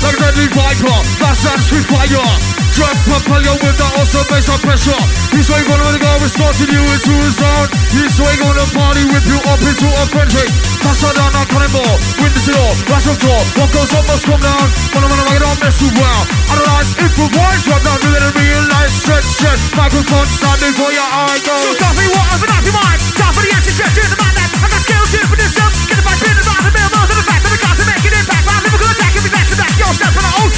Like 0.05 0.17
a 0.17 0.21
deadly 0.21 0.47
viper, 0.53 0.99
fast 1.19 1.49
and 1.51 1.61
sweet 1.67 1.89
fire. 1.89 2.31
Drop 2.77 2.97
propeller 3.09 3.57
with 3.65 3.77
the 3.81 3.89
awesome 3.99 4.29
bass 4.29 4.49
pressure. 4.61 5.03
This 5.33 5.49
way 5.49 5.65
gonna 5.65 5.99
go, 5.99 6.10
we're 6.21 6.29
starting 6.29 6.69
you 6.69 6.85
into 6.85 7.13
a 7.17 7.31
zone. 7.33 7.69
This 7.97 8.21
way 8.21 8.37
gonna 8.37 8.69
party, 8.77 9.03
whip 9.09 9.25
you 9.25 9.41
up 9.49 9.61
into 9.65 9.89
a 9.89 10.05
frenzy. 10.13 10.45
Faster 10.85 11.09
than 11.17 11.33
a 11.33 11.43
cannonball, 11.49 11.97
wind 12.21 12.37
the 12.37 12.43
door, 12.53 12.71
rush 12.93 13.09
of 13.09 13.17
door. 13.17 13.41
What 13.57 13.73
goes 13.73 13.89
up 13.97 14.05
must 14.05 14.29
come 14.29 14.41
down. 14.45 14.67
Wanna 14.93 15.09
wanna 15.09 15.25
make 15.33 15.41
it 15.41 15.45
all 15.49 15.57
mess 15.65 15.81
around. 15.81 16.25
Analyze, 16.53 16.93
improvise, 17.01 17.65
right 17.73 17.85
now, 17.89 17.97
do 18.05 18.09
it 18.13 18.21
and 18.21 18.37
realize. 18.37 18.93
Set, 18.93 19.25
set, 19.25 19.59
microphone 19.73 20.29
standing 20.29 20.77
for 20.77 20.93
your 20.93 21.09
eye 21.09 21.41
So 21.41 21.73
go. 21.73 21.81
stop 21.81 21.95
me, 21.97 22.05
what 22.13 22.25
I've 22.29 22.41
been 22.45 22.53
off 22.53 22.65
your 22.69 22.77
mind. 22.77 23.01
Time 23.17 23.33
for 23.33 23.43
the 23.43 23.53
answer, 23.57 23.73
just 23.73 23.95
do 23.97 24.05
the 24.05 24.19
man 24.21 24.33
that 24.37 24.51
I 24.61 24.67
got 24.69 24.81
skills 24.85 25.11
here 25.17 25.25
for 25.25 25.39
this 25.41 25.53
stuff. 25.57 25.73
Get 25.89 25.97
the 25.97 26.05
vibe, 26.05 26.21
spin 26.21 26.37
the 26.37 26.45
vibe, 26.45 26.69
the 26.69 26.85
of 27.01 27.09
the 27.17 27.25
fact 27.25 27.43
that 27.49 27.53
I 27.57 27.61
got 27.65 27.75
to 27.81 27.85
make 27.89 28.05
an 28.05 28.13
impact. 28.13 28.45
I'm 28.45 28.65
attack 28.69 29.13
if 29.17 29.25
you 29.25 29.33
back 29.33 29.47
to 29.49 29.57
back. 29.57 29.73
Yo, 29.81 29.89
step 29.97 30.13
from 30.13 30.25
the 30.29 30.33
old, 30.45 30.53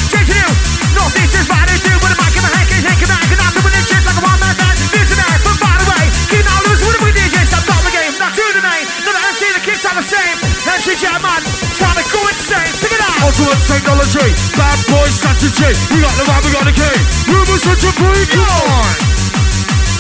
It. 13.43 13.53
Ultimate 13.53 13.66
technology, 13.66 14.28
bad 14.55 14.78
boy 14.86 15.09
strategy. 15.11 15.74
We 15.90 15.99
got 16.01 16.14
the 16.14 16.24
vibe, 16.24 16.45
we 16.47 16.51
got 16.55 16.64
the 16.64 16.74
key. 16.74 16.99
Rumors 17.26 17.62
such 17.62 17.82
a 17.82 17.93
freak, 17.99 18.30
come 18.30 18.47
on. 18.47 18.95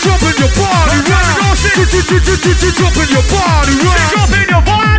Jump 0.02 0.22
in 0.22 0.34
your 0.38 0.52
body, 0.54 0.98
round. 1.02 1.42
in 1.50 3.10
your 3.10 3.18
body, 3.18 3.74
round. 3.74 4.02
drop 4.06 4.30
in 4.30 4.48
your 4.48 4.62
body. 4.62 4.92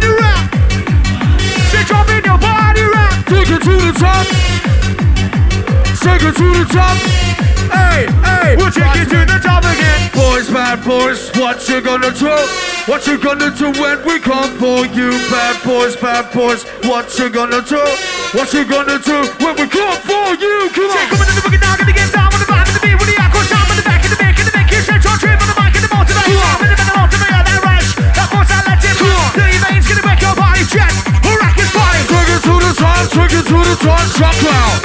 Say 1.74 1.82
in 1.82 2.24
your 2.24 2.38
body 2.38 2.84
rock. 2.84 3.26
Take 3.26 3.50
it 3.50 3.62
to 3.64 3.74
the 3.74 3.94
top. 3.98 4.28
Take 6.06 6.22
it 6.22 6.36
to 6.38 6.48
the 6.54 6.66
top. 6.70 6.98
Hey, 7.74 8.06
hey. 8.22 8.56
We'll 8.58 8.70
take 8.70 8.94
you 8.96 9.06
to 9.06 9.26
the 9.26 9.40
top 9.42 9.64
again. 9.64 10.12
Boys, 10.14 10.50
bad 10.50 10.86
boys, 10.86 11.32
what 11.36 11.68
you 11.68 11.82
gonna 11.82 12.12
do? 12.12 12.30
What 12.86 13.08
you 13.08 13.18
gonna 13.18 13.50
do 13.50 13.72
when 13.82 14.06
we 14.06 14.20
come 14.20 14.52
for 14.60 14.86
you? 14.86 15.10
Bad 15.32 15.64
boys, 15.66 15.96
bad 15.96 16.32
boys, 16.32 16.64
what 16.86 17.18
you 17.18 17.30
gonna 17.30 17.62
do? 17.62 18.13
What 18.34 18.50
you 18.50 18.66
gonna 18.66 18.98
do 18.98 19.30
when 19.46 19.54
we 19.62 19.70
come 19.70 19.94
for 20.10 20.34
you? 20.42 20.66
Come 20.74 20.90
Take 20.90 21.06
on. 21.14 21.22
them 21.22 21.22
into 21.22 21.38
the 21.38 21.46
boogie 21.46 21.62
now, 21.62 21.78
gonna 21.78 21.94
get 21.94 22.10
down 22.10 22.34
with 22.34 22.42
the 22.42 22.50
vibe 22.50 22.66
and 22.66 22.74
the 22.74 22.82
beat 22.82 22.98
with 22.98 23.06
the 23.06 23.22
aqua 23.22 23.46
sound 23.46 23.70
in 23.70 23.78
the 23.78 23.86
back 23.86 24.02
in 24.02 24.10
the 24.10 24.18
back 24.18 24.34
in 24.42 24.46
the 24.50 24.54
back. 24.58 24.66
You 24.74 24.82
said 24.82 25.06
your 25.06 25.14
trip 25.22 25.38
on 25.38 25.54
the 25.54 25.58
mic 25.62 25.78
and 25.78 25.86
the 25.86 25.92
motivate. 25.94 26.34
Come 26.34 26.42
on. 26.42 26.58
In 26.66 26.74
the 26.74 26.78
middle 26.82 26.98
of 26.98 27.10
the 27.14 27.20
mirror, 27.22 27.44
that 27.46 27.62
rush. 27.62 27.90
That 27.94 28.28
force 28.34 28.50
I 28.50 28.60
let 28.66 28.82
him. 28.82 28.96
Come 28.98 29.14
on. 29.14 29.38
Your 29.38 29.62
veins 29.70 29.86
gonna 29.86 30.02
wreck 30.02 30.18
your 30.26 30.34
body, 30.34 30.66
jet. 30.66 30.94
We'll 31.22 31.38
rock 31.38 31.58
his 31.62 31.70
body. 31.78 32.02
Take 32.10 32.34
it 32.34 32.42
to 32.42 32.54
the 32.58 32.72
top, 32.74 33.04
take 33.14 33.34
it 33.38 33.46
to 33.54 33.58
the 33.70 33.76
top, 33.86 34.06
shock 34.18 34.36
cloud. 34.42 34.78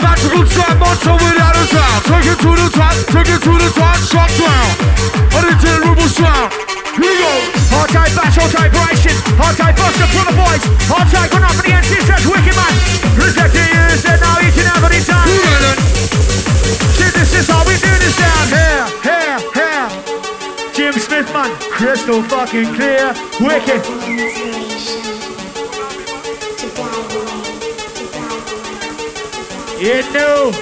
Magical 0.00 0.44
time, 0.48 0.76
monster 0.80 1.14
without 1.20 1.60
a. 1.60 1.64
Take 2.08 2.32
it 2.32 2.38
to 2.40 2.50
the 2.64 2.68
top, 2.72 2.96
take 3.12 3.28
it 3.28 3.40
to 3.44 3.52
the 3.60 3.70
top, 3.76 3.98
shock 4.08 4.30
cloud. 4.40 4.72
Unintendable 5.36 6.08
sound. 6.08 6.48
Here 6.96 7.12
we 7.12 7.12
go. 7.12 7.32
Hard 7.76 7.92
type 7.92 8.12
bash, 8.16 8.40
hard 8.40 8.48
type 8.56 8.72
vibration. 8.72 9.09
Hard 9.38 9.56
type 9.56 9.76
buster 9.76 10.08
for 10.10 10.24
the 10.26 10.34
boys. 10.34 10.62
Hard 10.90 11.06
type 11.12 11.30
going 11.30 11.44
up 11.44 11.54
for 11.54 11.62
the 11.62 11.72
MC, 11.74 12.00
says 12.02 12.24
wicked 12.26 12.56
man. 12.56 12.74
Respect 13.20 13.52
to 13.54 13.62
you, 13.62 13.84
said 14.00 14.18
now 14.18 14.40
each 14.42 14.58
and 14.58 14.68
every 14.74 15.00
time. 15.04 15.26
Who 15.28 15.36
got 15.44 15.62
it? 15.70 15.78
See, 16.96 17.10
this 17.14 17.30
is 17.36 17.46
how 17.46 17.62
we 17.68 17.74
do 17.78 17.92
this 18.02 18.16
down 18.18 18.46
here, 18.50 18.86
here, 19.06 19.38
here. 19.54 19.88
Jim 20.74 20.94
Smith, 20.98 21.28
man, 21.32 21.50
crystal 21.70 22.22
fucking 22.24 22.74
clear, 22.74 23.14
wicked. 23.38 23.80
Inspiration. 23.84 25.04
To 26.58 26.66
guide 26.74 27.08
the 27.10 27.20
way. 27.22 27.52
To 27.94 28.04
guide 28.10 28.44
the 28.48 28.56
way. 28.58 28.90
You 29.78 30.02
know. 30.12 30.52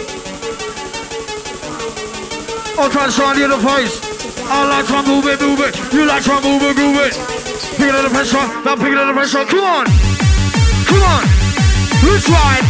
I'll 2.78 2.90
try 2.90 3.06
to 3.06 3.12
shine 3.12 3.40
the 3.40 3.58
face. 3.58 3.98
I 4.50 4.64
like 4.68 4.86
to 4.86 5.02
move 5.02 5.26
it, 5.26 5.40
move 5.40 5.60
it. 5.60 5.76
You 5.92 6.06
like 6.06 6.22
to 6.24 6.40
move 6.40 6.62
it, 6.62 6.76
move 6.76 6.96
it. 7.04 7.37
Pick 7.78 7.86
it 7.86 7.94
under 7.94 8.10
pressure, 8.10 8.42
now 8.66 8.74
pick 8.74 8.90
it 8.90 8.98
under 8.98 9.14
pressure. 9.14 9.46
Come 9.46 9.62
on. 9.62 9.86
Come 10.90 10.98
on. 10.98 11.22
Let's 12.02 12.26
ride. 12.26 12.66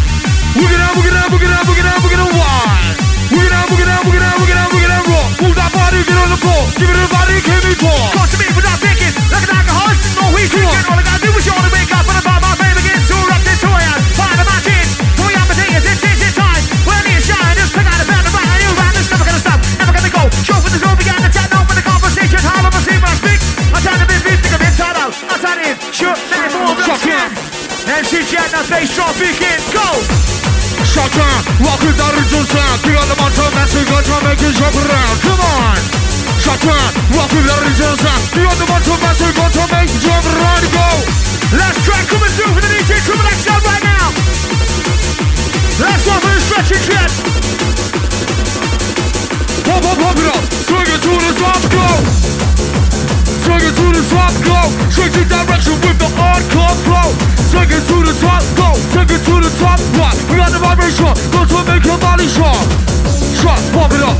We're 0.52 0.68
gonna, 0.68 1.00
we're 1.00 1.08
gonna, 1.08 1.32
we're 1.32 1.40
gonna, 1.40 1.60
we're 1.64 1.80
gonna, 1.80 1.96
we're 2.04 2.12
gonna 2.12 2.28
ride. 2.28 2.92
We're 3.32 3.40
gonna, 3.40 3.62
we're 3.72 3.80
gonna, 3.80 4.04
we're 4.04 4.20
gonna, 4.20 4.36
we're 4.36 4.52
gonna, 4.52 4.68
we're 4.68 4.84
gonna 4.84 5.08
rock. 5.08 5.28
Move 5.40 5.56
that 5.56 5.72
body, 5.72 6.04
get 6.04 6.12
on 6.12 6.28
the 6.28 6.36
floor. 6.36 6.60
Give 6.76 6.92
it 6.92 6.96
to 6.96 7.02
the 7.08 7.08
body, 7.08 7.40
give 7.40 7.62
me 7.64 7.72
four. 7.80 8.00
Come 8.12 8.28
to 8.28 8.36
me 8.36 8.46
without 8.52 8.78
thinking, 8.84 9.12
like 9.32 9.48
an 9.48 9.56
alcoholic, 9.56 9.96
no 10.12 10.24
on. 10.28 10.36
drinking. 10.36 10.84
All 10.92 11.00
I 11.00 11.04
gotta 11.08 11.24
do 11.24 11.30
is 11.40 11.44
yawn 11.48 11.64
and 11.64 11.72
wake 11.72 11.88
up 11.88 12.04
and 12.04 12.18
about 12.20 12.40
my 12.44 12.52
baby 12.60 12.80
gets 12.84 13.08
too 13.08 13.20
rough 13.24 13.44
to 13.48 13.54
toy. 13.64 13.84
Find 14.12 14.36
my 14.44 14.58
jeans, 14.60 14.92
three 15.16 15.36
other 15.40 15.56
things, 15.56 15.88
it's 15.88 16.04
it's 16.04 16.20
it's 16.20 16.36
time. 16.36 16.62
When 16.84 17.00
I 17.00 17.02
need 17.08 17.16
a 17.16 17.24
shine, 17.24 17.56
just 17.56 17.72
pick 17.72 17.88
out 17.88 17.96
a 17.96 18.04
band 18.04 18.28
and 18.28 18.34
ride. 18.36 18.60
You 18.60 18.70
ride, 18.76 18.92
it's 18.92 19.08
never 19.08 19.24
gonna 19.24 19.40
stop, 19.40 19.56
never 19.80 19.92
gonna 19.96 20.12
go. 20.12 20.22
Show 20.44 20.58
for 20.60 20.68
the 20.68 20.76
show, 20.76 20.92
began 21.00 21.16
to 21.24 21.32
chat, 21.32 21.48
open 21.48 21.56
the 21.56 21.56
conversation. 21.56 21.57
Outside 25.68 25.92
shoot, 25.92 26.16
let 26.32 26.48
it 26.48 26.56
move, 26.64 26.80
Shut 26.80 26.96
let's 26.96 27.12
up. 27.12 28.00
MC 28.00 28.24
Jet, 28.24 28.48
now 28.56 28.64
bass 28.72 28.88
drum, 28.96 29.12
begin, 29.20 29.60
go! 29.68 29.84
Shut 30.80 31.12
down, 31.12 31.40
walk 31.60 31.76
with 31.84 31.92
that 31.92 32.08
original 32.16 32.44
sound. 32.48 32.76
Pick 32.80 32.96
up 32.96 33.04
the 33.04 33.16
mountain, 33.20 33.52
massive 33.52 33.84
gun, 33.84 34.00
try 34.00 34.16
to 34.16 34.24
make 34.32 34.40
it 34.40 34.56
jump 34.56 34.76
around. 34.80 35.16
Come 35.20 35.40
on. 35.44 35.76
Shut 36.40 36.56
down, 36.64 36.88
walk 37.20 37.28
with 37.36 37.44
that 37.44 37.60
original 37.60 37.96
sound. 38.00 38.22
Pick 38.32 38.48
up 38.48 38.56
the 38.56 38.64
mountain, 38.64 38.96
massive 38.96 39.34
gun, 39.36 39.50
try 39.52 39.66
make 39.76 39.92
it 39.92 40.00
jump 40.00 40.24
around. 40.24 40.64
Go. 40.72 40.88
Last 41.52 41.78
track 41.84 42.04
coming 42.08 42.32
through 42.32 42.52
for 42.56 42.62
the 42.64 42.70
DJ 42.72 42.90
Triple 43.04 43.28
XL 43.28 43.60
right 43.60 43.84
now. 43.84 44.06
Last 45.84 46.04
one 46.08 46.20
for 46.24 46.32
the 46.32 46.40
stretching 46.48 46.80
jet. 46.88 47.17
The 54.28 54.44
top, 54.44 54.44
go. 54.44 54.60
Changing 54.92 55.28
direction 55.28 55.76
with 55.80 55.98
the 55.98 56.10
hardcore 56.16 56.76
flow. 56.84 57.08
Swing 57.48 57.70
it 57.70 57.84
to 57.88 57.96
the 58.04 58.14
top, 58.20 58.42
go. 58.56 58.68
Take 58.92 59.10
it 59.12 59.22
to 59.24 59.34
the 59.40 59.52
top, 59.60 59.80
rock. 59.96 60.16
We 60.28 60.36
got 60.36 60.52
the 60.52 60.60
vibration, 60.60 61.12
go 61.32 61.44
to 61.44 61.58
make 61.64 61.84
your 61.84 61.98
body 61.98 62.28
sharp. 62.28 62.64
Sharp, 63.40 63.60
pump 63.72 63.92
it 63.94 64.02
up. 64.02 64.16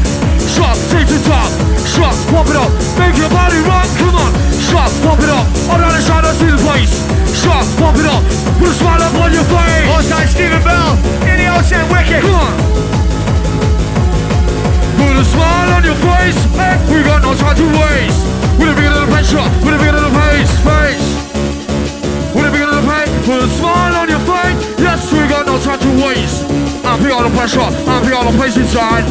Sharp, 0.49 0.77
take 0.93 1.09
the 1.09 1.21
top. 1.27 1.51
Sharp, 1.85 2.17
pump 2.33 2.49
it 2.49 2.57
up. 2.57 2.71
Make 2.97 3.17
your 3.19 3.31
body 3.31 3.61
rock, 3.67 3.89
come 3.99 4.17
on. 4.17 4.33
Sharp, 4.69 4.91
pump 5.05 5.21
it 5.21 5.31
up. 5.31 5.47
All 5.69 5.79
down 5.79 5.93
the 5.93 6.03
shine, 6.03 6.25
I 6.25 6.33
see 6.37 6.51
the 6.51 6.61
face. 6.63 6.95
Sharp, 7.43 7.67
pump 7.77 7.99
it 7.99 8.07
up. 8.07 8.23
Put 8.59 8.69
a 8.69 8.75
smile 8.75 9.03
up 9.03 9.15
on 9.21 9.33
your 9.33 9.45
face. 9.45 9.87
Onside 9.93 10.29
Stephen 10.29 10.63
Bell 10.65 10.97
in 11.27 11.37
the 11.37 11.49
ocean 11.53 11.85
wicked. 11.93 12.23
Come 12.23 12.35
on. 12.35 12.98
Put 14.99 15.15
a 15.15 15.25
smile 15.25 15.71
on 15.79 15.85
your 15.87 15.95
face. 16.03 16.39
Hey, 16.59 16.75
we 16.91 17.07
got 17.07 17.23
no 17.23 17.31
time 17.39 17.55
to 17.55 17.67
waste. 17.79 18.27
We're 18.59 18.75
living 18.75 18.91
under 18.91 19.07
the 19.07 19.11
pressure. 19.15 19.47
We're 19.63 19.79
living 19.79 19.95
under 19.95 20.11
the 20.11 20.15
pace. 20.19 20.53
Face. 20.67 21.07
We're 22.35 22.51
living 22.51 22.67
under 22.67 22.83
the 22.83 22.87
pain. 22.91 23.07
Put 23.23 23.47
a 23.47 23.49
smile 23.63 23.95
on 23.95 24.09
your 24.11 24.25
face. 24.27 24.59
Yes, 24.83 25.07
we 25.15 25.23
got 25.31 25.47
no 25.47 25.55
time 25.63 25.79
to 25.79 25.91
waste. 26.03 26.43
I'm 26.83 26.99
feel 26.99 27.23
the 27.23 27.31
pressure. 27.31 27.63
I'm 27.63 28.03
feel 28.03 28.27
the 28.27 28.35
pace 28.43 28.57
inside. 28.59 29.07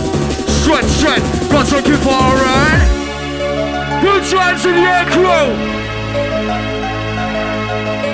Stretch, 0.59 0.91
stretch. 0.99 1.23
Got 1.47 1.65
to 1.71 1.79
keep 1.81 2.03
for 2.03 2.11
a. 2.11 2.67
Put 4.03 4.27
your 4.27 4.41
hands 4.43 4.65
in 4.67 4.75
the 4.75 4.83
air, 4.83 5.07
crew. 5.07 5.47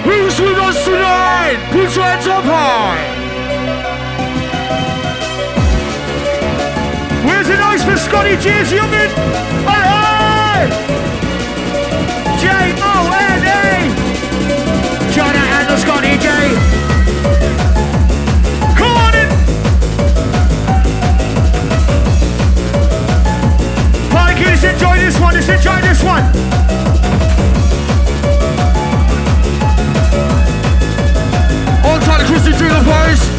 Who's 0.06 0.40
with 0.40 0.58
us 0.62 0.86
tonight? 0.86 1.58
Put 1.72 1.96
your 1.96 2.06
hands 2.06 2.28
up 2.28 2.44
high. 2.44 3.13
For 7.84 7.98
Scotty 7.98 8.38
G's 8.38 8.72
Youngin? 8.72 9.10
Johnny 15.14 15.38
and 15.38 15.80
Scotty 15.80 16.18
J. 16.18 16.30
Enjoy 24.64 24.98
this 24.98 25.20
one. 25.20 25.34
Let's 25.34 25.50
enjoy 25.50 25.82
this 25.82 26.04
one. 26.04 26.24
On 31.86 32.00
Christy 32.26 32.52
to 32.54 32.64
the 32.64 32.84
face. 32.86 33.33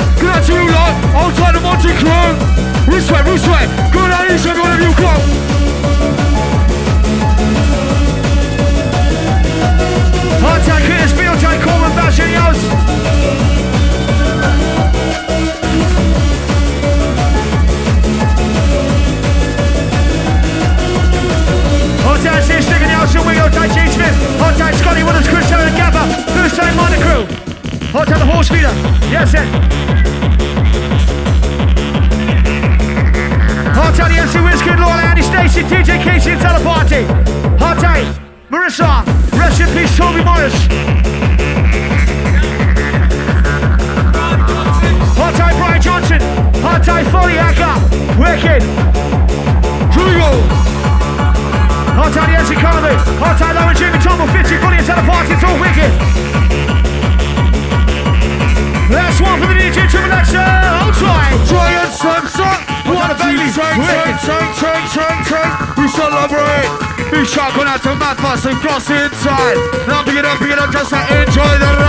Cross 68.74 68.90
inside. 68.90 69.86
Now 69.86 70.02
pick 70.02 70.16
it 70.16 70.24
up, 70.24 70.40
pick 70.40 70.50
it 70.50 70.58
up, 70.58 70.72
just 70.72 70.90
to 70.90 70.96
enjoy 70.96 71.58
the 71.58 71.76
ride. 71.78 71.83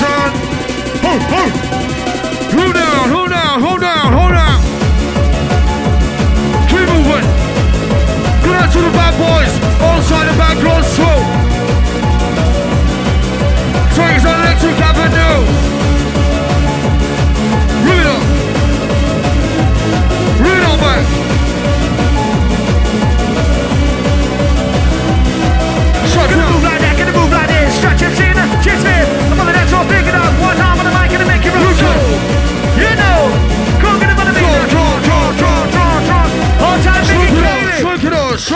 The 0.00 0.06
dogs 0.06 0.34
in? 0.34 0.40
Ho, 1.04 1.12
ho. 1.32 1.42
Who 2.56 2.72
down, 2.72 3.08
who 3.08 3.28
down, 3.28 3.60
who 3.60 3.78
down, 3.78 4.12
who 4.12 4.26
down? 4.32 4.58
Keep 6.68 6.86
moving. 6.88 7.26
Good 8.42 8.56
out 8.56 8.72
to 8.72 8.80
the 8.80 8.92
bad 8.96 9.14
boys. 9.20 9.52
Outside 9.80 10.26
the 10.30 10.36
back 10.38 10.56
goes 10.62 10.88
through. 10.96 11.22
Swings 13.94 14.24
on 14.24 14.40
Electric 14.40 14.80
Avenue. 14.80 15.79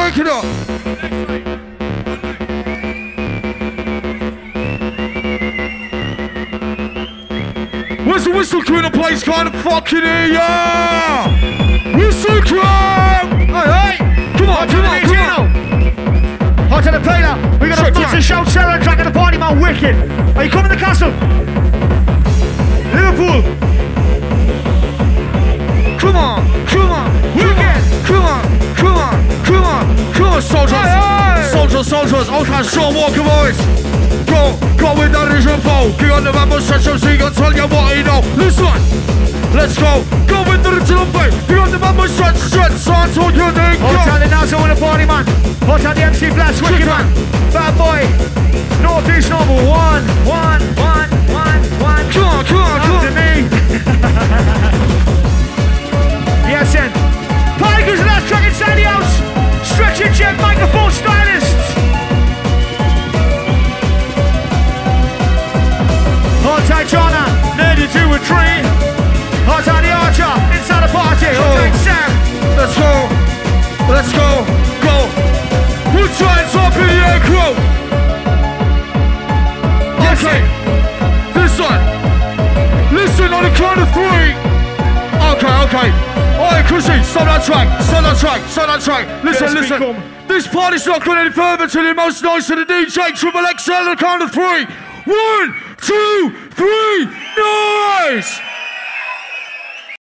Shake 0.05 0.19
it 0.19 0.27
up. 0.27 0.45
Where's 8.07 8.25
the 8.25 8.31
whistle 8.31 8.63
crew 8.63 8.79
in 8.79 8.85
the 8.85 8.91
place? 8.91 9.27
Of 9.27 9.55
fucking 9.63 10.03
hear 10.03 10.27
ya! 10.27 11.29
Whistle 11.97 12.43
crew! 12.43 12.61
Hey, 12.61 13.69
hey! 13.73 13.97
Come 14.37 14.51
on, 14.51 14.69
come 14.69 14.85
on, 14.85 15.01
come 15.01 15.17
on! 15.17 15.49
Hot 16.69 16.85
to 16.85 16.91
the 16.91 17.01
player. 17.01 17.59
We 17.61 17.69
got 17.69 17.79
a 17.79 17.85
Shut 17.85 17.95
massive 17.95 18.29
down. 18.29 18.47
shout 18.47 18.83
track 18.83 18.99
at 18.99 19.05
the 19.05 19.19
party, 19.19 19.39
man. 19.39 19.61
Wicked. 19.61 19.95
Are 20.37 20.45
you 20.45 20.51
coming 20.51 20.71
to 20.71 20.77
Castle? 20.77 21.11
Liverpool. 22.93 23.43
Come 25.99 26.17
on, 26.17 26.67
come 26.67 26.91
on, 26.91 27.37
Wicked. 27.37 27.74
Come 28.15 28.27
on, 28.31 28.43
come 28.79 28.95
on, 28.97 29.19
come 29.45 29.65
on, 29.65 29.85
come 30.15 30.31
on, 30.39 30.43
soldiers! 30.43 31.51
Soldiers, 31.51 31.87
soldiers, 31.87 32.29
all 32.29 32.45
kinds 32.45 32.67
of 32.69 32.73
short 32.73 32.95
walker 32.95 33.23
boys! 33.27 33.59
Go, 34.31 34.55
go 34.79 34.95
with 34.95 35.11
that 35.13 35.35
is 35.35 35.45
your 35.45 35.59
foe. 35.59 35.91
Get 35.99 36.11
on 36.11 36.23
the 36.25 36.33
map 36.33 36.51
and 36.51 36.63
stretch 36.63 36.87
so 36.87 36.95
he 36.97 37.19
can 37.19 37.33
tell 37.35 37.53
you 37.55 37.67
what 37.67 37.95
he 37.95 38.03
know. 38.03 38.23
Listen, 38.39 38.71
let's 39.55 39.75
go. 39.79 40.03
Go 40.31 40.43
with 40.47 40.63
the 40.63 40.75
original 40.75 41.07
beat. 41.11 41.35
Get 41.51 41.59
on 41.59 41.71
the 41.71 41.79
map 41.79 41.99
and 41.99 42.11
stretch, 42.11 42.39
stretch, 42.39 42.73
son, 42.79 43.11
so 43.11 43.29
you 43.35 43.51
think 43.55 43.83
Hot 43.83 43.95
go. 43.95 44.13
on 44.15 44.21
the 44.23 44.31
Nazo 44.31 44.63
in 44.63 44.71
the 44.75 44.79
party, 44.79 45.07
man. 45.07 45.27
Hot 45.67 45.83
on 45.85 45.95
the 45.95 46.03
MC 46.03 46.31
Blast. 46.31 46.63
Wicked, 46.63 46.87
man. 46.87 47.07
Bad 47.51 47.75
boy. 47.79 48.03
Northeast 48.83 49.31
number 49.31 49.59
one. 49.67 50.03
One, 50.27 50.63
one, 50.79 51.11
one, 51.35 51.61
one. 51.83 52.05
Come 52.15 52.27
on, 52.31 52.43
come 52.47 52.63
on, 52.63 52.79
come 52.83 53.01
to 53.03 53.11
on. 53.11 53.19
me. 53.19 53.31
yes, 56.55 56.75
and 56.75 57.14
Track 58.27 58.49
inside 58.49 58.77
the 58.77 58.89
house. 58.89 59.21
Stretch 59.69 60.01
and 60.01 60.15
check 60.15 60.37
microphone 60.41 60.91
stylists. 60.91 61.75
Hot 66.41 66.63
tight 66.65 66.89
Jonna, 66.89 67.25
needed 67.61 67.93
two 67.93 68.09
and 68.09 68.25
three. 68.25 68.65
Hot 69.45 69.65
tight 69.65 69.85
the 69.85 69.93
Archer, 69.93 70.35
inside 70.57 70.89
the 70.89 70.93
party. 70.93 71.29
Hot 71.37 71.53
tight 71.53 71.77
Sam. 71.85 72.11
Let's 72.57 72.77
go, 72.81 72.93
let's 73.93 74.13
go, 74.13 74.45
go. 74.81 74.97
Put 75.93 76.09
your 76.17 76.33
hands 76.33 76.57
up 76.57 76.73
in 76.81 76.89
the 76.89 77.01
air, 77.05 77.21
Okay, 80.17 80.41
listen, 81.37 81.77
listen 82.95 83.33
on 83.35 83.43
the 83.45 83.53
count 83.53 83.81
of 83.81 83.89
three. 83.93 84.33
Okay, 85.29 85.55
okay. 85.69 86.14
Alright, 86.35 86.67
Chrissy, 86.67 87.03
stop 87.05 87.25
that 87.31 87.45
track, 87.45 87.69
stop 87.83 88.03
that 88.03 88.19
track, 88.19 88.41
stop 88.51 88.67
that 88.67 88.81
track. 88.83 89.25
Listen, 89.25 89.47
Yes, 89.47 89.55
listen. 89.55 89.79
become. 89.79 90.27
This 90.27 90.47
party's 90.49 90.87
not 90.87 91.05
going 91.05 91.19
any 91.19 91.31
further 91.31 91.69
till 91.69 91.85
the 91.85 91.95
most 91.95 92.23
noise 92.23 92.47
to 92.49 92.57
the 92.57 92.65
DJ 92.65 93.15
Triple 93.15 93.45
XL 93.59 93.73
on 93.73 93.91
the 93.91 93.97
count 93.97 94.23
of 94.23 94.33
three. 94.33 94.65
One, 95.07 95.55
two, 95.81 96.35
three, 96.51 97.05
noise! 97.37 98.41